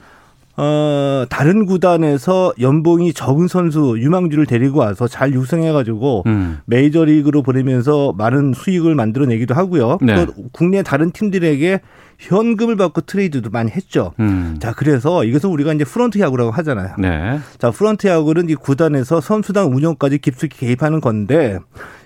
어, 0.57 1.25
다른 1.29 1.65
구단에서 1.65 2.53
연봉이 2.59 3.13
적은 3.13 3.47
선수 3.47 3.95
유망주를 3.97 4.45
데리고 4.45 4.79
와서 4.79 5.07
잘 5.07 5.33
육성해가지고 5.33 6.23
음. 6.27 6.57
메이저리그로 6.65 7.43
보내면서 7.43 8.13
많은 8.17 8.51
수익을 8.53 8.93
만들어내기도 8.93 9.53
하고요. 9.53 9.99
네. 10.01 10.25
또 10.25 10.33
국내 10.51 10.83
다른 10.83 11.11
팀들에게 11.11 11.79
현금을 12.17 12.75
받고 12.75 13.01
트레이드도 13.01 13.49
많이 13.51 13.71
했죠. 13.71 14.11
음. 14.19 14.57
자, 14.59 14.73
그래서 14.73 15.23
이것을 15.23 15.49
우리가 15.49 15.71
이제 15.71 15.85
프런트 15.85 16.19
야구라고 16.19 16.51
하잖아요. 16.51 16.95
네. 16.99 17.39
자, 17.57 17.71
프런트 17.71 18.07
야구는 18.07 18.49
이 18.49 18.55
구단에서 18.55 19.21
선수단 19.21 19.67
운영까지 19.67 20.17
깊숙이 20.17 20.57
개입하는 20.57 20.99
건데 20.99 21.59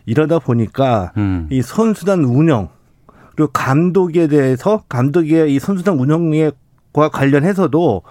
이러다 0.05 0.39
보니까 0.39 1.11
음. 1.17 1.47
이 1.51 1.61
선수단 1.61 2.23
운영 2.23 2.69
그리고 3.35 3.51
감독에 3.51 4.27
대해서 4.27 4.83
감독의 4.89 5.53
이 5.53 5.59
선수단 5.59 5.97
운영과 5.97 7.09
관련해서도 7.11 8.03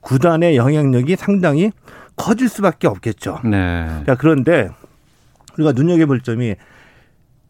구단의 0.00 0.56
영향력이 0.56 1.16
상당히 1.16 1.72
커질 2.16 2.48
수밖에 2.48 2.86
없겠죠. 2.86 3.40
네. 3.44 3.86
자, 4.06 4.14
그런데 4.16 4.70
우리가 5.56 5.72
눈여겨볼 5.72 6.20
점이 6.20 6.54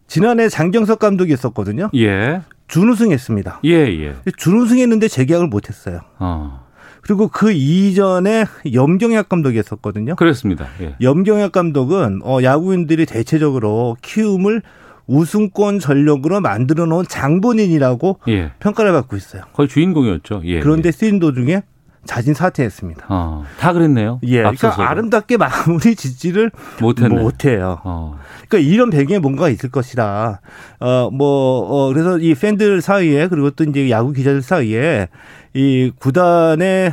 지난해 0.06 0.48
장정석 0.48 0.98
감독이 0.98 1.32
있었거든요. 1.32 1.90
예. 1.94 2.42
준우승했습니다. 2.68 3.61
예, 3.64 3.70
예. 3.70 4.14
준우승했는데 4.37 5.08
재계약을 5.08 5.48
못했어요. 5.48 6.00
어. 6.18 6.67
그리고 7.09 7.29
그 7.29 7.51
이전에 7.53 8.44
염경엽 8.71 9.31
감독이 9.31 9.59
있었거든요. 9.59 10.14
그렇습니다. 10.16 10.66
예. 10.83 10.94
염경엽 11.01 11.53
감독은 11.53 12.21
어, 12.23 12.42
야구인들이 12.42 13.07
대체적으로 13.07 13.97
키움을 14.03 14.61
우승권 15.07 15.79
전력으로 15.79 16.42
만들어 16.42 16.85
놓은 16.85 17.07
장본인이라고 17.09 18.21
예. 18.29 18.53
평가를 18.61 18.92
받고 18.92 19.16
있어요. 19.16 19.40
거의 19.55 19.71
주인공이었죠. 19.71 20.42
예. 20.44 20.61
그런데 20.61 20.92
쓰인 20.92 21.18
도중에 21.18 21.62
자진 22.09 22.33
사퇴했습니다. 22.33 23.05
어, 23.11 23.44
다 23.61 23.75
그랬네요. 23.75 24.18
예, 24.23 24.38
그러니까 24.38 24.88
아름답게 24.88 25.37
마무리 25.37 25.94
짓지를 25.94 26.51
못했네. 26.81 27.14
못해요. 27.14 27.83
어. 27.85 28.18
그러니까 28.49 28.73
이런 28.73 28.88
배경에 28.88 29.18
뭔가 29.18 29.51
있을 29.51 29.71
것이다. 29.71 30.40
어, 30.81 31.11
뭐, 31.12 31.61
어, 31.68 31.92
그래서 31.92 32.18
이 32.18 32.35
팬들 32.35 32.81
사이에 32.81 33.29
그리고 33.29 33.51
또 33.51 33.62
이제 33.62 33.90
야구 33.90 34.12
기자들 34.12 34.40
사이에 34.40 35.09
이 35.53 35.92
구단의 35.99 36.92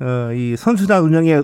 어, 0.00 0.32
이 0.32 0.56
선수단 0.56 1.02
운영에 1.02 1.42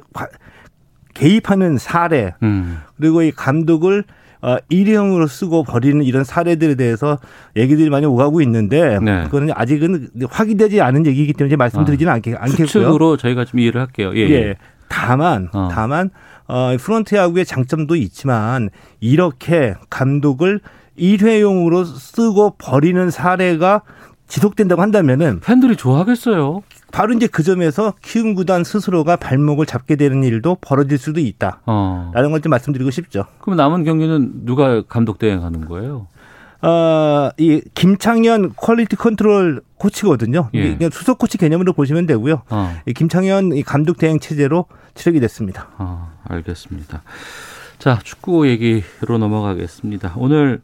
개입하는 1.12 1.76
사례 1.76 2.32
음. 2.42 2.80
그리고 2.96 3.20
이 3.20 3.32
감독을 3.32 4.04
어, 4.42 4.56
일회용으로 4.68 5.26
쓰고 5.26 5.64
버리는 5.64 6.02
이런 6.02 6.24
사례들에 6.24 6.74
대해서 6.74 7.18
얘기들이 7.56 7.90
많이 7.90 8.06
오가고 8.06 8.40
있는데 8.42 8.98
네. 9.00 9.24
그거는 9.24 9.50
아직은 9.54 10.08
확인되지 10.28 10.80
않은 10.80 11.06
얘기이기 11.06 11.32
때문에 11.34 11.56
말씀드리지는 11.56 12.10
아, 12.10 12.14
않겠, 12.16 12.36
않겠고요. 12.38 12.66
추측으로 12.66 13.16
저희가 13.16 13.44
좀 13.44 13.60
이해를 13.60 13.80
할게요. 13.80 14.12
예. 14.14 14.20
예. 14.20 14.30
예. 14.30 14.54
다만 14.88 15.48
어. 15.52 15.68
다만 15.70 16.10
어, 16.46 16.76
프론트 16.78 17.14
야구의 17.14 17.44
장점도 17.44 17.94
있지만 17.96 18.70
이렇게 18.98 19.74
감독을 19.88 20.60
일회용으로 20.96 21.84
쓰고 21.84 22.56
버리는 22.58 23.10
사례가 23.10 23.82
지속된다고 24.26 24.82
한다면은 24.82 25.40
팬들이 25.40 25.76
좋아하겠어요. 25.76 26.62
바로 26.92 27.12
이제 27.14 27.26
그 27.26 27.42
점에서 27.42 27.94
키움 28.02 28.34
구단 28.34 28.64
스스로가 28.64 29.16
발목을 29.16 29.66
잡게 29.66 29.96
되는 29.96 30.22
일도 30.22 30.58
벌어질 30.60 30.98
수도 30.98 31.20
있다. 31.20 31.60
어. 31.66 32.10
라는 32.14 32.30
걸좀 32.30 32.50
말씀드리고 32.50 32.90
싶죠. 32.90 33.24
그럼 33.40 33.56
남은 33.56 33.84
경기는 33.84 34.44
누가 34.44 34.82
감독 34.82 35.18
대행하는 35.18 35.66
거예요? 35.66 36.06
어, 36.62 37.30
이 37.38 37.62
김창현 37.74 38.52
quality 38.54 38.96
control 38.96 39.62
코치거든요. 39.78 40.50
예. 40.52 40.76
그냥 40.76 40.90
수석 40.90 41.18
코치 41.18 41.38
개념으로 41.38 41.72
보시면 41.72 42.06
되고요. 42.06 42.42
어. 42.50 42.76
이 42.86 42.92
김창현 42.92 43.56
이 43.56 43.62
감독 43.62 43.96
대행 43.96 44.18
체제로 44.18 44.66
치르게 44.94 45.20
됐습니다. 45.20 45.68
어, 45.78 46.12
알겠습니다. 46.24 47.02
자, 47.78 47.98
축구 48.04 48.46
얘기로 48.46 49.16
넘어가겠습니다. 49.16 50.14
오늘 50.16 50.60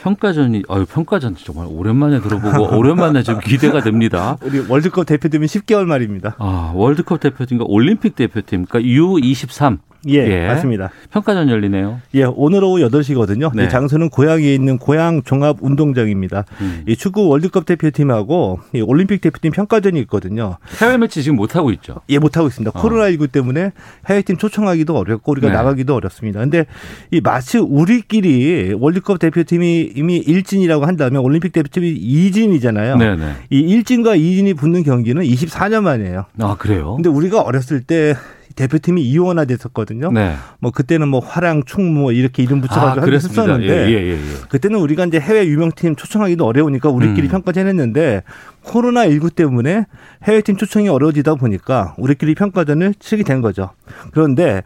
평가전이 0.00 0.62
아유 0.68 0.86
평가전 0.86 1.36
정말 1.36 1.66
오랜만에 1.68 2.20
들어보고 2.20 2.74
오랜만에 2.78 3.22
좀 3.22 3.40
기대가 3.40 3.82
됩니다. 3.82 4.36
우리 4.42 4.64
월드컵 4.68 5.06
대표팀이 5.06 5.46
10개월 5.46 5.84
만입니다. 5.84 6.36
아 6.38 6.72
월드컵 6.74 7.20
대표팀과 7.20 7.64
올림픽 7.66 8.14
대표팀 8.14 8.66
그러니까 8.66 8.88
U23 8.88 9.78
예, 10.06 10.14
예, 10.14 10.46
맞습니다. 10.46 10.90
평가전 11.10 11.48
열리네요. 11.48 12.00
예, 12.14 12.24
오늘 12.24 12.62
오후 12.62 12.78
8시거든요. 12.88 13.50
네. 13.54 13.68
장소는 13.68 14.10
고향에 14.10 14.54
있는 14.54 14.78
고향 14.78 15.22
종합 15.22 15.56
운동장입니다. 15.60 16.44
음. 16.60 16.82
이 16.86 16.94
축구 16.94 17.28
월드컵 17.28 17.66
대표팀하고 17.66 18.60
이 18.74 18.80
올림픽 18.80 19.20
대표팀 19.20 19.50
평가전이 19.52 19.98
있거든요. 20.02 20.58
해외 20.80 20.96
매치 20.98 21.22
지금 21.22 21.36
못 21.36 21.56
하고 21.56 21.72
있죠. 21.72 22.00
예, 22.10 22.18
못 22.18 22.36
하고 22.36 22.46
있습니다. 22.46 22.78
어. 22.78 22.82
코로나19 22.82 23.32
때문에 23.32 23.72
해외팀 24.08 24.36
초청하기도 24.36 24.96
어렵고 24.96 25.32
우리가 25.32 25.48
네. 25.48 25.54
나가기도 25.54 25.94
어렵습니다. 25.94 26.40
근데 26.40 26.66
이 27.10 27.20
마치 27.20 27.58
우리끼리 27.58 28.74
월드컵 28.78 29.18
대표팀이 29.18 29.92
이미 29.96 30.18
일진이라고 30.18 30.86
한다면 30.86 31.22
올림픽 31.22 31.52
대표팀이 31.52 31.90
이진이잖아요. 31.90 32.96
네, 32.96 33.16
네. 33.16 33.32
이 33.50 33.58
일진과 33.58 34.14
이진이 34.14 34.54
붙는 34.54 34.84
경기는 34.84 35.22
24년 35.22 35.82
만이에요. 35.82 36.26
아, 36.40 36.56
그래요? 36.56 36.94
근데 36.94 37.08
우리가 37.08 37.40
어렸을 37.42 37.82
때 37.82 38.14
대표팀이 38.58 39.02
이원화 39.02 39.44
됐었거든요. 39.44 40.10
네. 40.10 40.34
뭐 40.58 40.72
그때는 40.72 41.06
뭐 41.08 41.20
화랑 41.20 41.62
충무 41.64 42.00
뭐 42.00 42.12
이렇게 42.12 42.42
이름 42.42 42.60
붙여가지고 42.60 43.06
아, 43.06 43.10
했었는데 43.10 43.68
예, 43.68 43.88
예, 43.88 43.92
예, 43.92 44.10
예, 44.10 44.18
그때는 44.48 44.80
우리가 44.80 45.06
이제 45.06 45.20
해외 45.20 45.46
유명팀 45.46 45.94
초청하기도 45.94 46.44
어려우니까 46.44 46.88
우리끼리 46.88 47.28
음. 47.28 47.30
평가전 47.30 47.68
했는데 47.68 48.22
코로나 48.62 49.08
19 49.08 49.30
때문에 49.30 49.86
해외팀 50.24 50.56
초청이 50.56 50.88
어려워지다 50.88 51.36
보니까 51.36 51.94
우리끼리 51.98 52.34
평가전을 52.34 52.94
치게 52.98 53.22
된 53.22 53.40
거죠. 53.40 53.70
그런데 54.10 54.62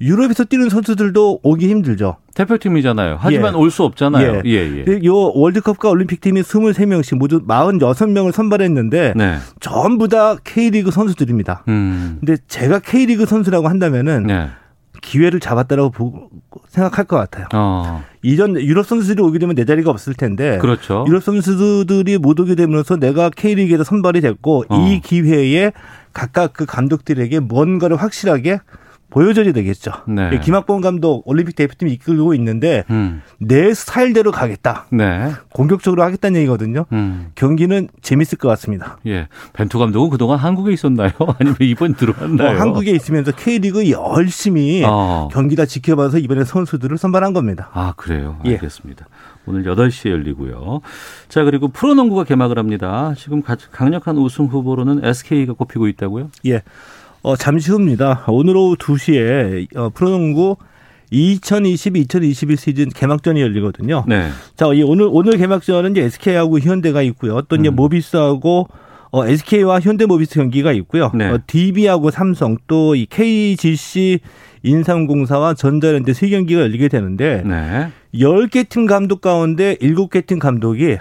유럽에서 0.00 0.44
뛰는 0.44 0.68
선수들도 0.68 1.40
오기 1.42 1.68
힘들죠. 1.68 2.16
대표팀이잖아요. 2.34 3.16
하지만 3.18 3.54
예. 3.54 3.58
올수 3.58 3.82
없잖아요. 3.84 4.42
예. 4.44 4.50
예, 4.50 4.84
예. 4.86 5.04
요 5.04 5.14
월드컵과 5.34 5.88
올림픽 5.88 6.20
팀이 6.20 6.42
23명씩 6.42 7.16
모두 7.16 7.46
46명을 7.46 8.32
선발했는데 8.32 9.14
네. 9.16 9.36
전부 9.60 10.08
다 10.08 10.36
K리그 10.44 10.90
선수들입니다. 10.90 11.64
음. 11.68 12.18
근데 12.20 12.36
제가 12.46 12.80
K리그 12.80 13.24
선수라고 13.24 13.68
한다면은 13.68 14.24
네. 14.24 14.48
기회를 15.00 15.40
잡았다라고 15.40 15.90
보고 15.90 16.28
생각할 16.68 17.04
것 17.06 17.16
같아요. 17.16 17.46
어. 17.54 18.02
이전 18.22 18.60
유럽 18.60 18.86
선수들이 18.86 19.22
오게 19.22 19.38
되면 19.38 19.54
내 19.54 19.64
자리가 19.64 19.90
없을 19.90 20.14
텐데 20.14 20.58
그렇죠. 20.58 21.04
유럽 21.06 21.22
선수들이 21.22 22.18
못 22.18 22.38
오게 22.38 22.54
되면서 22.54 22.96
내가 22.96 23.30
K리그에서 23.30 23.84
선발이 23.84 24.20
됐고 24.20 24.64
어. 24.68 24.88
이 24.88 25.00
기회에 25.00 25.72
각각 26.12 26.52
그 26.52 26.66
감독들에게 26.66 27.40
뭔가를 27.40 27.96
확실하게 27.96 28.60
보여줘야 29.10 29.52
되겠죠. 29.52 29.92
네. 30.08 30.30
예, 30.32 30.38
김학범 30.40 30.80
감독 30.80 31.22
올림픽 31.28 31.54
대표팀 31.56 31.88
이끌고 31.88 32.34
있는데 32.34 32.84
음. 32.90 33.22
내 33.38 33.72
스타일대로 33.72 34.32
가겠다. 34.32 34.86
네. 34.90 35.30
공격적으로 35.52 36.02
하겠다는 36.02 36.40
얘기거든요. 36.40 36.86
음. 36.92 37.28
경기는 37.34 37.88
재밌을 38.02 38.36
것 38.38 38.48
같습니다. 38.48 38.98
예. 39.06 39.28
벤투 39.52 39.78
감독은 39.78 40.10
그동안 40.10 40.38
한국에 40.38 40.72
있었나요? 40.72 41.10
아니면 41.38 41.56
이번 41.60 41.94
들어왔나요? 41.94 42.56
어, 42.56 42.60
한국에 42.60 42.90
있으면서 42.90 43.32
K리그 43.32 43.90
열심히 43.90 44.82
어. 44.84 45.28
경기 45.32 45.54
다 45.56 45.66
지켜봐서 45.66 46.18
이번에 46.18 46.44
선수들을 46.44 46.98
선발한 46.98 47.32
겁니다. 47.32 47.70
아, 47.72 47.94
그래요? 47.96 48.38
예. 48.44 48.52
알겠습니다. 48.52 49.06
예. 49.08 49.36
오늘 49.46 49.62
8시에 49.62 50.10
열리고요. 50.10 50.80
자, 51.28 51.44
그리고 51.44 51.68
프로농구가 51.68 52.24
개막을 52.24 52.58
합니다. 52.58 53.14
지금 53.16 53.42
강력한 53.42 54.18
우승 54.18 54.46
후보로는 54.46 55.04
SK가 55.04 55.52
꼽히고 55.52 55.86
있다고요? 55.88 56.30
예. 56.46 56.62
어, 57.26 57.34
잠시 57.34 57.72
후입니다. 57.72 58.22
오늘 58.28 58.56
오후 58.56 58.76
2시에 58.76 59.76
어, 59.76 59.90
프로농구 59.90 60.58
2020-2021 61.12 62.56
시즌 62.56 62.88
개막전이 62.88 63.40
열리거든요. 63.40 64.04
네. 64.06 64.28
자, 64.54 64.66
이 64.72 64.84
오늘 64.84 65.08
오늘 65.10 65.36
개막전은 65.36 65.90
이제 65.90 66.02
SK하고 66.02 66.60
현대가 66.60 67.02
있고요. 67.02 67.42
또 67.42 67.56
이제 67.56 67.68
음. 67.68 67.74
모비스하고 67.74 68.68
어, 69.10 69.26
SK와 69.26 69.80
현대모비스 69.80 70.34
경기가 70.34 70.70
있고요. 70.70 71.10
네. 71.16 71.28
어, 71.28 71.40
DB하고 71.44 72.12
삼성 72.12 72.58
또 72.68 72.94
이 72.94 73.06
KGC 73.06 74.20
인삼공사와 74.62 75.54
전자랜드 75.54 76.14
세 76.14 76.28
경기가 76.28 76.60
열리게 76.60 76.86
되는데 76.86 77.42
네. 77.44 77.88
10개 78.14 78.68
팀 78.68 78.86
감독 78.86 79.20
가운데 79.20 79.74
7개 79.80 80.24
팀 80.26 80.38
감독이 80.38 80.98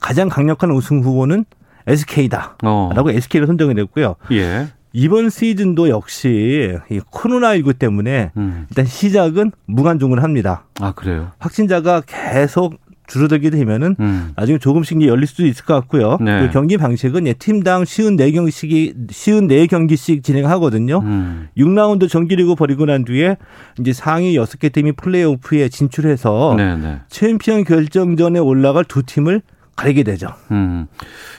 가장 0.00 0.28
강력한 0.28 0.70
우승 0.70 1.00
후보는 1.02 1.46
SK다. 1.86 2.58
어. 2.62 2.90
라고 2.94 3.10
SK를 3.10 3.46
선정이 3.46 3.74
됐고요. 3.74 4.16
예. 4.32 4.66
이번 4.96 5.28
시즌도 5.28 5.90
역시 5.90 6.78
이 6.90 7.00
코로나19 7.00 7.78
때문에 7.78 8.30
음. 8.38 8.64
일단 8.70 8.86
시작은 8.86 9.52
무관중을 9.66 10.22
합니다. 10.22 10.64
아, 10.80 10.92
그래요? 10.92 11.32
확진자가 11.38 12.00
계속 12.06 12.78
줄어들게 13.06 13.50
되면은 13.50 13.96
음. 14.00 14.32
나중에 14.36 14.56
조금씩 14.56 15.02
열릴 15.02 15.26
수도 15.26 15.44
있을 15.44 15.66
것 15.66 15.74
같고요. 15.74 16.16
네. 16.22 16.40
그 16.40 16.50
경기 16.50 16.78
방식은 16.78 17.26
팀당 17.38 17.84
쉬운 17.84 18.16
네 18.16 18.32
경기씩이 18.32 18.94
쉬운 19.10 19.48
네 19.48 19.66
경기씩 19.66 20.24
진행하거든요. 20.24 21.00
음. 21.00 21.48
6라운드 21.58 22.08
정기리그 22.08 22.54
벌이고 22.54 22.86
난 22.86 23.04
뒤에 23.04 23.36
이제 23.78 23.92
상위 23.92 24.34
6개 24.38 24.72
팀이 24.72 24.92
플레이오프에 24.92 25.68
진출해서 25.68 26.54
네, 26.56 26.74
네. 26.74 27.00
챔피언 27.08 27.64
결정전에 27.64 28.38
올라갈 28.38 28.82
두 28.82 29.02
팀을 29.02 29.42
가리게 29.76 30.02
되죠. 30.02 30.28
음. 30.50 30.86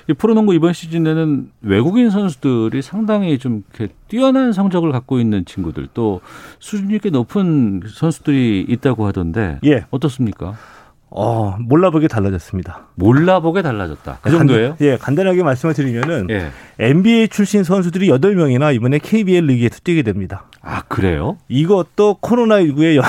이 0.07 0.13
프로농구 0.13 0.53
이번 0.53 0.71
시즌에는 0.73 1.51
외국인 1.61 2.09
선수들이 2.09 2.81
상당히 2.81 3.37
좀 3.39 3.63
이렇게 3.73 3.93
뛰어난 4.07 4.53
성적을 4.53 4.91
갖고 4.91 5.19
있는 5.19 5.43
친구들 5.43 5.87
또 5.93 6.21
수준이 6.59 6.99
꽤 6.99 7.09
높은 7.09 7.81
선수들이 7.85 8.67
있다고 8.69 9.05
하던데 9.07 9.59
예. 9.65 9.85
어떻습니까? 9.89 10.55
어, 11.09 11.55
몰라보게 11.59 12.07
달라졌습니다. 12.07 12.87
몰라보게 12.95 13.61
달라졌다. 13.61 14.19
그 14.21 14.29
정도예요? 14.29 14.75
간, 14.75 14.77
예, 14.81 14.97
간단하게 14.97 15.41
말씀을 15.41 15.73
드리면은 15.73 16.27
예. 16.29 16.49
NBA 16.79 17.29
출신 17.29 17.63
선수들이 17.63 18.09
8명이나 18.09 18.75
이번에 18.75 18.99
KBL 18.99 19.45
리그에서 19.45 19.79
뛰게 19.83 20.01
됩니다. 20.01 20.45
아, 20.61 20.81
그래요? 20.83 21.37
이것도 21.47 22.17
코로나19의 22.21 23.01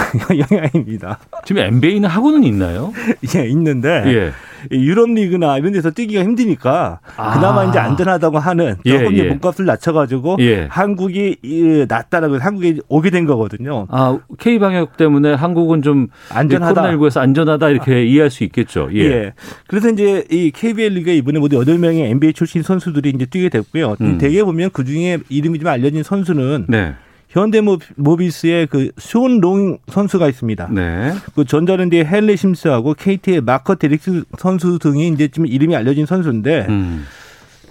영향입니다. 0.51 1.19
지금 1.45 1.63
NBA는 1.63 2.09
하고는 2.09 2.45
있나요? 2.45 2.93
예, 3.35 3.49
있는데 3.49 4.05
예. 4.07 4.33
유럽 4.71 5.11
리그나 5.11 5.59
이런 5.59 5.73
데서 5.73 5.91
뛰기가 5.91 6.23
힘드니까 6.23 7.01
아. 7.17 7.35
그나마 7.35 7.65
이제 7.65 7.79
안전하다고 7.79 8.39
하는 8.39 8.77
예, 8.85 8.99
조금 8.99 9.15
예, 9.15 9.19
예. 9.19 9.29
몸값을 9.29 9.65
낮춰가지고 9.65 10.37
예. 10.41 10.67
한국이 10.71 11.87
낮다라고 11.89 12.39
한국에 12.39 12.79
오게 12.89 13.11
된 13.11 13.27
거거든요. 13.27 13.87
아 13.91 14.19
K 14.39 14.59
방역 14.59 14.97
때문에 14.97 15.35
한국은 15.35 15.83
좀 15.83 16.09
안전하다. 16.33 16.83
코로나19에서 16.83 17.21
안전하다 17.21 17.69
이렇게 17.71 17.95
아. 17.95 17.99
이해할 17.99 18.31
수 18.31 18.45
있겠죠. 18.45 18.89
예. 18.95 19.01
예. 19.01 19.33
그래서 19.67 19.91
이제 19.91 20.25
이 20.31 20.51
KBL 20.51 20.95
리그에 20.95 21.17
이번에 21.17 21.39
모두 21.39 21.59
8명의 21.59 22.11
NBA 22.11 22.33
출신 22.33 22.63
선수들이 22.63 23.11
이제 23.11 23.27
뛰게 23.27 23.49
됐고요. 23.49 23.97
음. 24.01 24.19
대개 24.19 24.43
보면 24.43 24.71
그 24.73 24.85
중에 24.85 25.19
이름이 25.29 25.59
좀 25.59 25.69
알려진 25.69 26.03
선수는 26.03 26.67
네. 26.69 26.95
현대모비스의 27.29 28.67
그 28.69 28.91
쇼롱 28.99 29.79
선수가 29.89 30.29
있습니다. 30.29 30.69
네. 30.73 31.13
그 31.35 31.45
전자랜드의 31.45 32.07
헨리 32.07 32.37
심스하고 32.37 32.95
KT의 32.95 33.43
마커 33.43 33.77
데릭스 33.77 34.25
선수 34.39 34.79
등이 34.79 35.09
이제 35.09 35.29
좀 35.29 35.47
이름이 35.47 35.77
알려진 35.77 36.07
선수인데 36.07 36.67
음. 36.69 37.05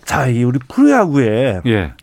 자, 0.05 0.27
이 0.27 0.43
우리 0.43 0.59
프로야구에 0.67 1.61
예. 1.65 1.93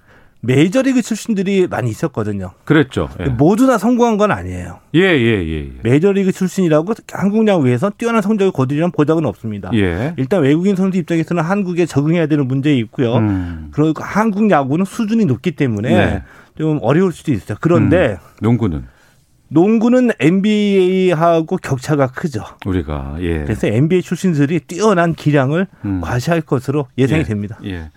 메이저리그 0.45 1.01
출신들이 1.01 1.67
많이 1.69 1.91
있었거든요. 1.91 2.51
그랬죠. 2.65 3.09
예. 3.21 3.25
모두 3.25 3.67
다 3.67 3.79
성공한 3.79 4.19
건 4.19 4.31
아니에요. 4.31 4.79
예, 4.95 5.01
예, 5.01 5.43
예. 5.43 5.59
예. 5.59 5.71
메이저리그 5.83 6.33
출신이라고 6.33 6.93
한국 7.13 7.49
야구에서 7.49 7.91
뛰어난 7.97 8.21
성적을 8.21 8.53
거두려는 8.53 8.91
보장은 8.91 9.25
없습니다. 9.25 9.71
예. 9.73 10.13
일단 10.19 10.43
외국인 10.43 10.77
선수 10.77 10.99
입장에서는 10.99 11.43
한국에 11.43 11.87
적응해야 11.87 12.27
되는 12.27 12.47
문제 12.47 12.75
있고요. 12.77 13.17
음. 13.17 13.69
그리고 13.73 14.03
한국 14.03 14.51
야구는 14.51 14.85
수준이 14.85 15.25
높기 15.25 15.53
때문에 15.53 15.89
네. 15.89 16.23
좀 16.57 16.79
어려울 16.83 17.13
수도 17.13 17.33
있어요. 17.33 17.59
그런데 17.61 18.13
음, 18.13 18.17
농구는 18.41 18.87
농구는 19.49 20.11
NBA하고 20.19 21.59
격차가 21.59 22.09
크죠. 22.09 22.45
우리가 22.67 23.17
예. 23.21 23.43
그래서 23.45 23.67
NBA 23.67 24.03
출신들이 24.03 24.61
뛰어난 24.61 25.15
기량을 25.15 25.67
음. 25.85 26.01
과시할 26.01 26.41
것으로 26.41 26.89
예상이 26.99 27.21
예. 27.21 27.25
됩니다. 27.25 27.59
예. 27.65 27.91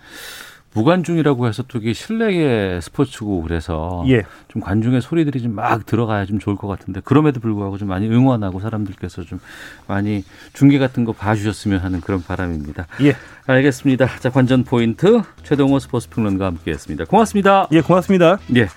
무관중이라고 0.74 1.48
해서 1.48 1.62
또 1.66 1.78
이게 1.78 1.92
실내의 1.92 2.80
스포츠고 2.82 3.42
그래서 3.42 4.04
예. 4.08 4.22
좀 4.48 4.62
관중의 4.62 5.00
소리들이 5.00 5.42
좀 5.42 5.48
막 5.58 5.86
들어가야 5.86 6.24
좀 6.26 6.38
좋을 6.38 6.56
것 6.56 6.68
같은데 6.68 7.00
그럼에도 7.02 7.40
불구하고 7.40 7.78
좀 7.78 7.88
많이 7.88 8.06
응원하고 8.08 8.60
사람들께서 8.60 9.22
좀 9.22 9.40
많이 9.86 10.24
중계 10.52 10.78
같은 10.78 11.04
거 11.04 11.12
봐주셨으면 11.12 11.80
하는 11.80 12.00
그런 12.00 12.22
바람입니다. 12.22 12.86
예. 13.02 13.16
알겠습니다. 13.46 14.18
자 14.18 14.30
관전 14.30 14.64
포인트 14.64 15.22
최동호 15.42 15.78
스포츠 15.78 16.08
평론가 16.10 16.46
함께했습니다. 16.46 17.06
고맙습니다. 17.06 17.66
예, 17.72 17.80
고맙습니다. 17.80 18.38
예. 18.56 18.68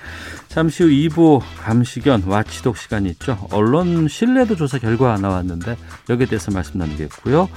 잠시 0.48 0.84
후 0.84 0.89
2부 0.89 1.42
감시견 1.60 2.24
와치독 2.24 2.78
시간이 2.78 3.10
있죠. 3.10 3.38
언론 3.52 4.08
신뢰도 4.08 4.56
조사 4.56 4.80
결과 4.80 5.18
나왔는데 5.18 5.78
여기에 6.10 6.28
대해서 6.28 6.52
말씀 6.52 6.80
나누겠고요. 6.80 7.50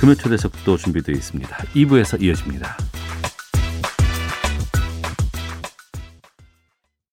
금요 0.00 0.14
초대석도 0.14 0.76
준비되어 0.78 1.14
있습니다. 1.14 1.56
2부에서 1.74 2.20
이어집니다. 2.22 2.76